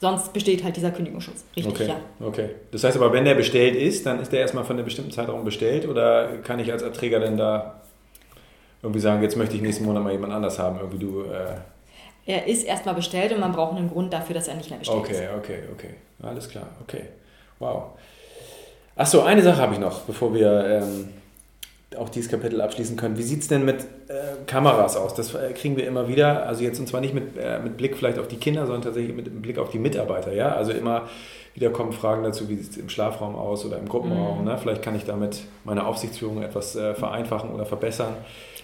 Sonst 0.00 0.32
besteht 0.32 0.62
halt 0.62 0.76
dieser 0.76 0.92
Kündigungsschutz. 0.92 1.44
Richtig, 1.56 1.74
okay. 1.74 1.88
ja. 1.88 2.26
Okay. 2.26 2.50
Das 2.70 2.84
heißt 2.84 2.96
aber, 2.96 3.12
wenn 3.12 3.24
der 3.24 3.34
bestellt 3.34 3.74
ist, 3.74 4.06
dann 4.06 4.20
ist 4.20 4.32
der 4.32 4.40
erstmal 4.40 4.64
von 4.64 4.76
einem 4.76 4.84
bestimmten 4.84 5.10
Zeitraum 5.10 5.44
bestellt 5.44 5.88
oder 5.88 6.38
kann 6.44 6.60
ich 6.60 6.70
als 6.70 6.82
Erträger 6.82 7.18
denn 7.18 7.36
da 7.36 7.80
irgendwie 8.82 9.00
sagen, 9.00 9.22
jetzt 9.22 9.36
möchte 9.36 9.56
ich 9.56 9.62
nächsten 9.62 9.84
Monat 9.84 10.04
mal 10.04 10.12
jemand 10.12 10.32
anders 10.32 10.58
haben, 10.58 10.78
irgendwie 10.78 10.98
du. 10.98 11.24
Äh 11.24 11.56
er 12.26 12.46
ist 12.46 12.64
erstmal 12.64 12.94
bestellt 12.94 13.32
und 13.32 13.40
man 13.40 13.52
braucht 13.52 13.76
einen 13.76 13.90
Grund 13.90 14.12
dafür, 14.12 14.34
dass 14.34 14.48
er 14.48 14.54
nicht 14.54 14.68
mehr 14.70 14.78
bestellt 14.78 15.00
okay, 15.00 15.12
ist. 15.12 15.30
Okay, 15.38 15.58
okay, 15.62 15.62
okay. 15.72 15.94
Alles 16.22 16.48
klar, 16.48 16.66
okay. 16.82 17.04
Wow. 17.58 17.98
Achso, 18.94 19.22
eine 19.22 19.42
Sache 19.42 19.62
habe 19.62 19.74
ich 19.74 19.80
noch, 19.80 20.00
bevor 20.00 20.34
wir 20.34 20.82
ähm, 20.82 21.08
auch 21.96 22.08
dieses 22.10 22.30
Kapitel 22.30 22.60
abschließen 22.60 22.96
können. 22.96 23.16
Wie 23.16 23.22
sieht 23.22 23.40
es 23.40 23.48
denn 23.48 23.64
mit 23.64 23.80
äh, 24.08 24.36
Kameras 24.46 24.96
aus? 24.96 25.14
Das 25.14 25.34
äh, 25.34 25.52
kriegen 25.54 25.76
wir 25.76 25.86
immer 25.86 26.06
wieder. 26.06 26.46
Also 26.46 26.62
jetzt 26.62 26.78
und 26.78 26.86
zwar 26.86 27.00
nicht 27.00 27.14
mit, 27.14 27.38
äh, 27.38 27.58
mit 27.60 27.76
Blick 27.76 27.96
vielleicht 27.96 28.18
auf 28.18 28.28
die 28.28 28.36
Kinder, 28.36 28.66
sondern 28.66 28.82
tatsächlich 28.82 29.16
mit 29.16 29.40
Blick 29.40 29.58
auf 29.58 29.70
die 29.70 29.78
Mitarbeiter. 29.78 30.32
Ja? 30.32 30.50
Also 30.50 30.72
immer 30.72 31.02
wieder 31.54 31.70
kommen 31.70 31.92
Fragen 31.92 32.22
dazu, 32.24 32.48
wie 32.48 32.56
sieht 32.56 32.72
es 32.72 32.76
im 32.76 32.90
Schlafraum 32.90 33.34
aus 33.34 33.64
oder 33.64 33.78
im 33.78 33.88
Gruppenraum. 33.88 34.40
Mhm. 34.40 34.44
Ne? 34.44 34.58
Vielleicht 34.58 34.82
kann 34.82 34.94
ich 34.96 35.04
damit 35.04 35.40
meine 35.64 35.86
Aufsichtsführung 35.86 36.42
etwas 36.42 36.76
äh, 36.76 36.94
vereinfachen 36.94 37.50
oder 37.50 37.64
verbessern. 37.64 38.14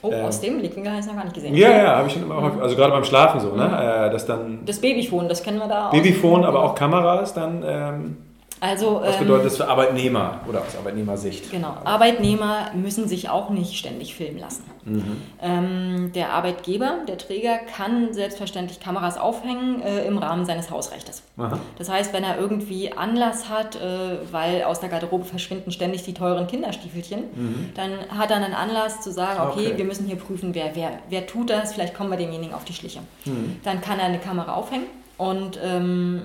Oh, 0.03 0.11
ähm, 0.13 0.27
aus 0.27 0.41
dem 0.43 0.59
Blickwinkel 0.59 0.93
habe 0.93 1.01
ich 1.01 1.07
noch 1.07 1.15
gar 1.15 1.25
nicht 1.25 1.35
gesehen. 1.35 1.55
Ja, 1.57 1.71
ja, 1.71 1.97
habe 1.97 2.09
ich 2.09 2.13
schon 2.13 2.25
immer 2.25 2.43
häufig, 2.43 2.61
also 2.61 2.77
gerade 2.77 2.93
beim 2.93 3.05
Schlafen 3.05 3.41
so, 3.41 3.55
ne? 3.55 3.67
Mhm. 3.67 3.75
Äh, 3.75 4.11
dass 4.11 4.27
dann... 4.27 4.59
Das 4.67 4.79
Babyphone, 4.79 5.31
das 5.31 5.43
kennen 5.43 5.59
wir 5.59 5.67
da 5.67 5.89
auch. 5.89 5.93
Babyphone, 5.93 6.45
aber 6.45 6.63
auch 6.63 6.75
Kameras 6.75 7.33
dann... 7.33 7.65
Ähm, 7.67 8.17
also, 8.65 9.03
Was 9.03 9.19
bedeutet 9.19 9.47
das 9.47 9.57
für 9.59 9.69
Arbeitnehmer 9.69 10.41
oder 10.49 10.63
aus 10.63 10.75
Arbeitnehmersicht? 10.75 11.51
Genau, 11.51 11.77
Arbeitnehmer 11.85 12.71
müssen 12.75 13.07
sich 13.09 13.29
auch 13.29 13.51
nicht 13.51 13.77
ständig 13.77 14.15
filmen 14.15 14.39
lassen. 14.39 14.65
Mhm. 14.87 15.23
Ähm, 15.43 16.13
der 16.15 16.33
Arbeitgeber, 16.33 17.01
der 17.07 17.19
Träger, 17.19 17.59
kann 17.59 18.15
selbstverständlich 18.15 18.81
Kameras 18.81 19.19
aufhängen 19.19 19.83
äh, 19.83 20.07
im 20.07 20.17
Rahmen 20.17 20.47
seines 20.47 20.71
Hausrechtes. 20.71 21.23
Aha. 21.37 21.59
Das 21.77 21.91
heißt, 21.91 22.15
wenn 22.15 22.25
er 22.25 22.39
irgendwie 22.39 22.91
Anlass 22.91 23.51
hat, 23.51 23.77
äh, 23.77 24.33
weil 24.33 24.65
aus 24.65 24.81
der 24.81 24.89
Garderobe 24.89 25.27
verschwinden 25.27 25.71
ständig 25.71 26.05
die 26.05 26.15
teuren 26.15 26.47
Kinderstiefelchen, 26.47 27.25
mhm. 27.35 27.71
dann 27.75 27.91
hat 28.17 28.31
er 28.31 28.39
einen 28.39 28.55
Anlass 28.55 29.03
zu 29.03 29.13
sagen, 29.13 29.41
okay, 29.43 29.67
okay, 29.67 29.77
wir 29.77 29.85
müssen 29.85 30.07
hier 30.07 30.17
prüfen, 30.17 30.55
wer, 30.55 30.75
wer, 30.75 31.01
wer 31.11 31.27
tut 31.27 31.51
das, 31.51 31.75
vielleicht 31.75 31.95
kommen 31.95 32.11
wir 32.11 32.17
demjenigen 32.17 32.55
auf 32.55 32.65
die 32.65 32.73
Schliche. 32.73 33.01
Mhm. 33.27 33.57
Dann 33.63 33.83
kann 33.83 33.99
er 33.99 34.07
eine 34.07 34.19
Kamera 34.19 34.55
aufhängen 34.55 34.87
und 35.19 35.61
ähm, 35.63 36.23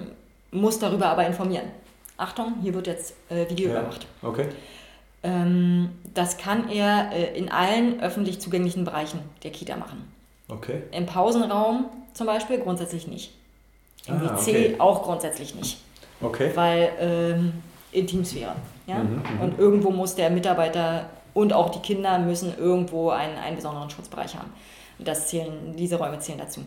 muss 0.51 0.79
darüber 0.79 1.07
aber 1.07 1.27
informieren. 1.27 1.67
Achtung, 2.19 2.55
hier 2.61 2.73
wird 2.73 2.87
jetzt 2.87 3.13
äh, 3.29 3.49
Video 3.49 3.69
ja. 3.69 3.79
überwacht. 3.79 4.05
Okay. 4.21 4.47
Ähm, 5.23 5.89
das 6.13 6.37
kann 6.37 6.69
er 6.69 7.11
äh, 7.11 7.37
in 7.37 7.49
allen 7.49 8.01
öffentlich 8.01 8.39
zugänglichen 8.39 8.85
Bereichen 8.85 9.19
der 9.43 9.51
Kita 9.51 9.75
machen. 9.75 10.11
Okay. 10.47 10.83
Im 10.91 11.05
Pausenraum 11.05 11.85
zum 12.13 12.27
Beispiel 12.27 12.59
grundsätzlich 12.59 13.07
nicht. 13.07 13.31
Im 14.07 14.15
ah, 14.15 14.37
WC 14.37 14.49
okay. 14.49 14.75
auch 14.79 15.03
grundsätzlich 15.03 15.55
nicht. 15.55 15.79
Okay. 16.21 16.51
Weil 16.55 16.91
ähm, 16.99 17.53
Intimsphäre. 17.91 18.55
Ja? 18.87 18.99
Mhm, 18.99 19.15
mhm, 19.15 19.41
und 19.41 19.59
irgendwo 19.59 19.91
muss 19.91 20.15
der 20.15 20.29
Mitarbeiter 20.29 21.09
Und 21.33 21.53
auch 21.53 21.69
die 21.69 21.79
Kinder 21.79 22.17
müssen 22.19 22.57
irgendwo 22.57 23.11
einen, 23.11 23.37
einen 23.37 23.55
besonderen 23.55 23.89
Schutzbereich 23.89 24.35
haben. 24.35 24.51
Das 24.97 25.27
zählen, 25.27 25.75
diese 25.77 25.97
Räume 25.97 26.19
zählen 26.19 26.39
dazu. 26.39 26.61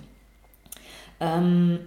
Ähm, 1.20 1.80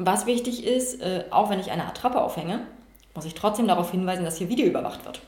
was 0.00 0.26
wichtig 0.26 0.66
ist, 0.66 1.00
äh, 1.02 1.24
auch 1.30 1.50
wenn 1.50 1.60
ich 1.60 1.70
eine 1.70 1.84
Attrappe 1.86 2.20
aufhänge, 2.20 2.60
muss 3.14 3.24
ich 3.24 3.34
trotzdem 3.34 3.68
darauf 3.68 3.90
hinweisen, 3.90 4.24
dass 4.24 4.38
hier 4.38 4.48
Video 4.48 4.66
überwacht 4.66 5.04
wird. 5.04 5.20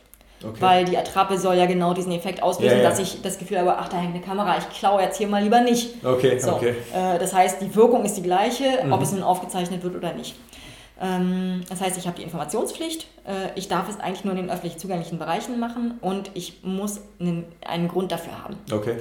Okay. 0.43 0.57
Weil 0.61 0.85
die 0.85 0.97
Attrappe 0.97 1.39
soll 1.39 1.55
ja 1.55 1.67
genau 1.67 1.95
diesen 1.95 2.11
Effekt 2.11 2.43
auslösen, 2.43 2.79
ja, 2.79 2.83
ja. 2.83 2.89
dass 2.89 2.99
ich 2.99 3.23
das 3.23 3.39
Gefühl 3.39 3.59
habe, 3.59 3.77
ach, 3.79 3.89
da 3.89 3.99
hängt 3.99 4.15
eine 4.15 4.25
Kamera, 4.25 4.59
ich 4.59 4.69
klaue 4.71 5.01
jetzt 5.01 5.19
hier 5.19 5.29
mal 5.29 5.43
lieber 5.43 5.61
nicht. 5.61 6.05
Okay, 6.05 6.39
so, 6.39 6.55
okay. 6.55 6.75
Äh, 6.93 7.19
das 7.19 7.33
heißt, 7.33 7.61
die 7.61 7.73
Wirkung 7.75 8.05
ist 8.05 8.17
die 8.17 8.23
gleiche, 8.23 8.85
mhm. 8.85 8.93
ob 8.93 9.03
es 9.03 9.13
nun 9.13 9.23
aufgezeichnet 9.23 9.85
wird 9.85 9.95
oder 9.95 10.13
nicht. 10.15 10.35
Ähm, 11.01 11.63
das 11.69 11.81
heißt, 11.81 11.97
ich 11.99 12.07
habe 12.07 12.17
die 12.17 12.23
Informationspflicht, 12.23 13.07
äh, 13.25 13.57
ich 13.57 13.69
darf 13.69 13.89
es 13.89 14.01
eigentlich 14.01 14.25
nur 14.25 14.35
in 14.35 14.41
den 14.41 14.51
öffentlich 14.51 14.79
zugänglichen 14.79 15.19
Bereichen 15.19 15.61
machen 15.61 15.99
und 16.01 16.31
ich 16.35 16.65
muss 16.65 17.01
einen, 17.21 17.45
einen 17.65 17.89
Grund 17.89 18.11
dafür 18.11 18.43
haben. 18.43 18.57
Okay. 18.73 18.97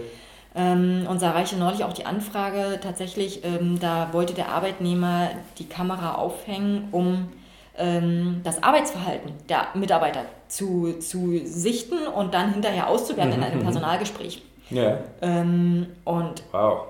Ähm, 0.54 1.06
uns 1.10 1.22
erreichte 1.22 1.56
neulich 1.56 1.84
auch 1.84 1.94
die 1.94 2.06
Anfrage, 2.06 2.80
tatsächlich, 2.82 3.44
ähm, 3.46 3.80
da 3.80 4.10
wollte 4.12 4.34
der 4.34 4.50
Arbeitnehmer 4.50 5.30
die 5.58 5.66
Kamera 5.66 6.16
aufhängen, 6.16 6.90
um 6.92 7.30
ähm, 7.78 8.42
das 8.44 8.62
Arbeitsverhalten 8.62 9.32
der 9.48 9.68
Mitarbeiter 9.76 10.26
zu, 10.50 11.00
zu 11.00 11.40
sichten 11.46 12.06
und 12.08 12.34
dann 12.34 12.54
hinterher 12.54 12.90
auszuwerten 12.90 13.34
in 13.34 13.44
einem 13.44 13.60
mhm. 13.60 13.64
Personalgespräch. 13.64 14.42
Ja. 14.70 15.00
Ähm, 15.22 15.88
und 16.04 16.44
wow. 16.52 16.88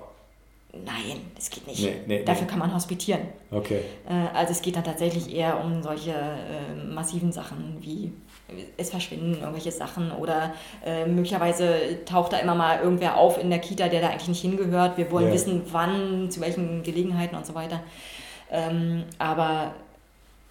Nein, 0.72 1.20
das 1.34 1.50
geht 1.50 1.66
nicht. 1.66 1.82
Nee, 1.82 2.00
nee, 2.06 2.24
Dafür 2.24 2.44
nee. 2.44 2.50
kann 2.50 2.58
man 2.58 2.74
hospitieren. 2.74 3.20
Okay. 3.50 3.80
Äh, 4.08 4.36
also 4.36 4.52
es 4.52 4.62
geht 4.62 4.74
dann 4.74 4.84
tatsächlich 4.84 5.34
eher 5.34 5.62
um 5.62 5.82
solche 5.82 6.12
äh, 6.12 6.74
massiven 6.92 7.30
Sachen 7.30 7.76
wie 7.80 8.12
es 8.76 8.90
verschwinden 8.90 9.38
irgendwelche 9.40 9.72
Sachen 9.72 10.12
oder 10.12 10.54
äh, 10.84 11.06
möglicherweise 11.06 12.04
taucht 12.04 12.32
da 12.32 12.38
immer 12.38 12.54
mal 12.54 12.80
irgendwer 12.80 13.16
auf 13.16 13.40
in 13.42 13.50
der 13.50 13.58
Kita, 13.58 13.88
der 13.88 14.00
da 14.00 14.08
eigentlich 14.08 14.28
nicht 14.28 14.42
hingehört. 14.42 14.96
Wir 14.96 15.10
wollen 15.10 15.28
ja. 15.28 15.34
wissen, 15.34 15.62
wann, 15.70 16.30
zu 16.30 16.40
welchen 16.40 16.82
Gelegenheiten 16.82 17.36
und 17.36 17.46
so 17.46 17.54
weiter. 17.54 17.80
Ähm, 18.50 19.04
aber 19.18 19.72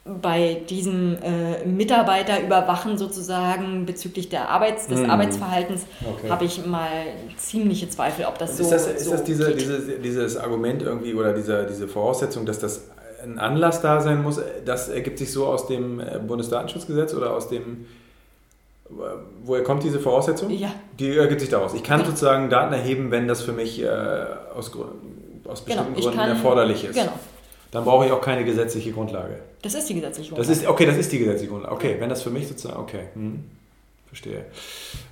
bei 0.03 0.61
diesem 0.67 1.17
äh, 1.21 1.63
Mitarbeiter 1.63 2.41
überwachen 2.41 2.97
sozusagen 2.97 3.85
bezüglich 3.85 4.29
der 4.29 4.49
Arbeits, 4.49 4.87
des 4.87 5.01
mm. 5.01 5.11
Arbeitsverhaltens 5.11 5.85
okay. 6.03 6.29
habe 6.29 6.45
ich 6.45 6.65
mal 6.65 6.89
ziemliche 7.37 7.87
Zweifel, 7.87 8.25
ob 8.25 8.39
das 8.39 8.57
so 8.57 8.63
ist. 8.63 8.71
Das, 8.71 8.87
ist 8.87 9.05
so 9.05 9.11
das 9.11 9.23
diese, 9.23 9.53
diese, 9.53 9.99
dieses 9.99 10.37
Argument 10.37 10.81
irgendwie 10.81 11.13
oder 11.13 11.33
diese, 11.33 11.67
diese 11.67 11.87
Voraussetzung, 11.87 12.47
dass 12.47 12.57
das 12.57 12.81
ein 13.23 13.39
Anlass 13.39 13.81
da 13.81 14.01
sein 14.01 14.21
muss? 14.21 14.39
Das 14.65 14.89
ergibt 14.89 15.19
sich 15.19 15.31
so 15.31 15.45
aus 15.45 15.67
dem 15.67 15.99
äh, 15.99 16.19
Bundesdatenschutzgesetz 16.19 17.13
oder 17.13 17.33
aus 17.33 17.49
dem 17.49 17.85
Woher 19.43 19.63
kommt 19.63 19.83
diese 19.83 19.99
Voraussetzung? 19.99 20.49
Ja. 20.49 20.73
Die 20.99 21.15
ergibt 21.15 21.41
sich 21.41 21.49
daraus. 21.49 21.73
Ich 21.73 21.83
kann 21.83 22.03
sozusagen 22.03 22.49
Daten 22.49 22.73
erheben, 22.73 23.09
wenn 23.11 23.27
das 23.27 23.41
für 23.41 23.53
mich 23.53 23.81
äh, 23.81 23.87
aus, 23.87 24.67
aus 24.67 24.73
genau, 24.73 24.83
bestimmten 25.45 25.65
genau, 25.65 25.93
Gründen 25.93 26.17
kann, 26.17 26.29
erforderlich 26.29 26.83
ist. 26.83 26.95
Genau. 26.95 27.13
Dann 27.71 27.85
brauche 27.85 28.05
ich 28.05 28.11
auch 28.11 28.21
keine 28.21 28.43
gesetzliche 28.43 28.91
Grundlage. 28.91 29.39
Das 29.61 29.73
ist 29.73 29.87
die 29.87 29.95
gesetzliche 29.95 30.29
Grundlage. 30.31 30.49
Das 30.49 30.57
ist, 30.63 30.67
okay, 30.67 30.85
das 30.85 30.97
ist 30.97 31.11
die 31.11 31.19
gesetzliche 31.19 31.49
Grundlage. 31.49 31.73
Okay, 31.73 31.95
wenn 31.99 32.09
das 32.09 32.21
für 32.21 32.29
mich 32.29 32.47
sozusagen, 32.47 32.79
okay, 32.79 33.03
hm, 33.13 33.45
verstehe. 34.07 34.45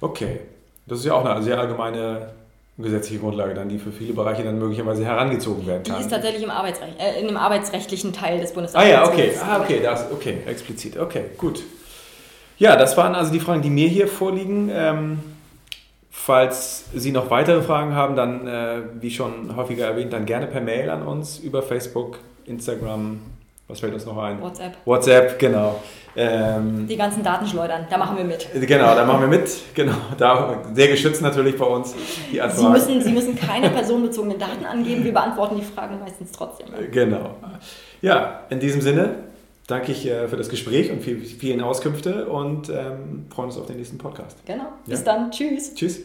Okay, 0.02 0.42
das 0.86 1.00
ist 1.00 1.06
ja 1.06 1.14
auch 1.14 1.24
eine 1.24 1.42
sehr 1.42 1.58
allgemeine 1.58 2.34
gesetzliche 2.82 3.20
Grundlage, 3.20 3.54
dann, 3.54 3.70
die 3.70 3.78
für 3.78 3.92
viele 3.92 4.14
Bereiche 4.14 4.44
dann 4.44 4.58
möglicherweise 4.58 5.06
herangezogen 5.06 5.68
werden 5.68 5.84
kann. 5.84 5.98
Die 5.98 6.02
ist 6.02 6.10
tatsächlich 6.10 6.44
im 6.44 6.52
Arbeitsrecht, 6.52 6.94
äh, 7.00 7.20
in 7.20 7.28
dem 7.28 7.38
arbeitsrechtlichen 7.38 8.14
Teil 8.14 8.40
des 8.40 8.54
Bundesarbeitsrechts. 8.54 9.42
Ah 9.42 9.48
ja, 9.48 9.58
okay, 9.58 9.60
ah, 9.60 9.62
okay, 9.62 9.80
das, 9.84 10.12
okay, 10.12 10.38
explizit, 10.46 10.98
okay, 10.98 11.26
gut. 11.38 11.64
Ja, 12.58 12.76
das 12.76 12.98
waren 12.98 13.16
also 13.16 13.32
die 13.32 13.40
Fragen, 13.40 13.62
die 13.62 13.70
mir 13.70 13.88
hier 13.88 14.08
vorliegen. 14.08 14.70
Ähm, 14.74 15.20
Falls 16.22 16.86
Sie 16.94 17.12
noch 17.12 17.30
weitere 17.30 17.62
Fragen 17.62 17.96
haben, 17.96 18.16
dann, 18.16 18.46
äh, 18.46 18.82
wie 19.00 19.10
schon 19.10 19.56
häufiger 19.56 19.86
erwähnt, 19.86 20.12
dann 20.12 20.26
gerne 20.26 20.48
per 20.48 20.60
Mail 20.60 20.90
an 20.90 21.02
uns 21.02 21.40
über 21.40 21.64
Facebook, 21.64 22.20
Instagram, 22.46 23.22
was 23.70 23.80
fällt 23.80 23.94
uns 23.94 24.06
noch 24.06 24.18
ein? 24.18 24.42
WhatsApp. 24.42 24.78
WhatsApp, 24.84 25.40
genau. 25.40 25.80
Ähm, 26.16 26.88
die 26.88 26.98
ganzen 26.98 27.24
Daten 27.24 27.46
schleudern, 27.46 27.86
da 27.88 27.98
machen 27.98 28.18
wir 28.18 28.24
mit. 28.24 28.48
Genau, 28.54 28.96
da 28.96 29.06
machen 29.06 29.22
wir 29.22 29.28
mit. 29.28 29.48
Genau, 29.76 29.94
da 30.18 30.64
sehr 30.74 30.88
geschützt 30.88 31.22
natürlich 31.22 31.56
bei 31.56 31.66
uns 31.66 31.94
die 32.32 32.42
Sie 32.50 32.68
müssen, 32.68 33.02
Sie 33.02 33.12
müssen 33.12 33.36
keine 33.36 33.70
personenbezogenen 33.70 34.40
Daten 34.40 34.66
angeben, 34.66 35.04
wir 35.04 35.14
beantworten 35.14 35.56
die 35.56 35.64
Fragen 35.64 36.00
meistens 36.00 36.32
trotzdem. 36.32 36.68
Genau. 36.92 37.36
Ja, 38.02 38.42
in 38.50 38.60
diesem 38.60 38.82
Sinne 38.82 39.16
danke 39.68 39.92
ich 39.92 40.08
äh, 40.08 40.28
für 40.28 40.36
das 40.36 40.50
Gespräch 40.50 40.92
und 40.92 41.02
vielen 41.02 41.62
Auskünfte 41.62 42.26
und 42.26 42.70
ähm, 42.70 43.28
freuen 43.30 43.50
uns 43.50 43.58
auf 43.58 43.68
den 43.68 43.78
nächsten 43.78 44.00
Podcast. 44.00 44.38
Genau. 44.46 44.66
Bis 44.88 45.00
ja? 45.00 45.06
dann. 45.06 45.32
Tschüss. 45.32 45.76
Tschüss. 45.76 46.02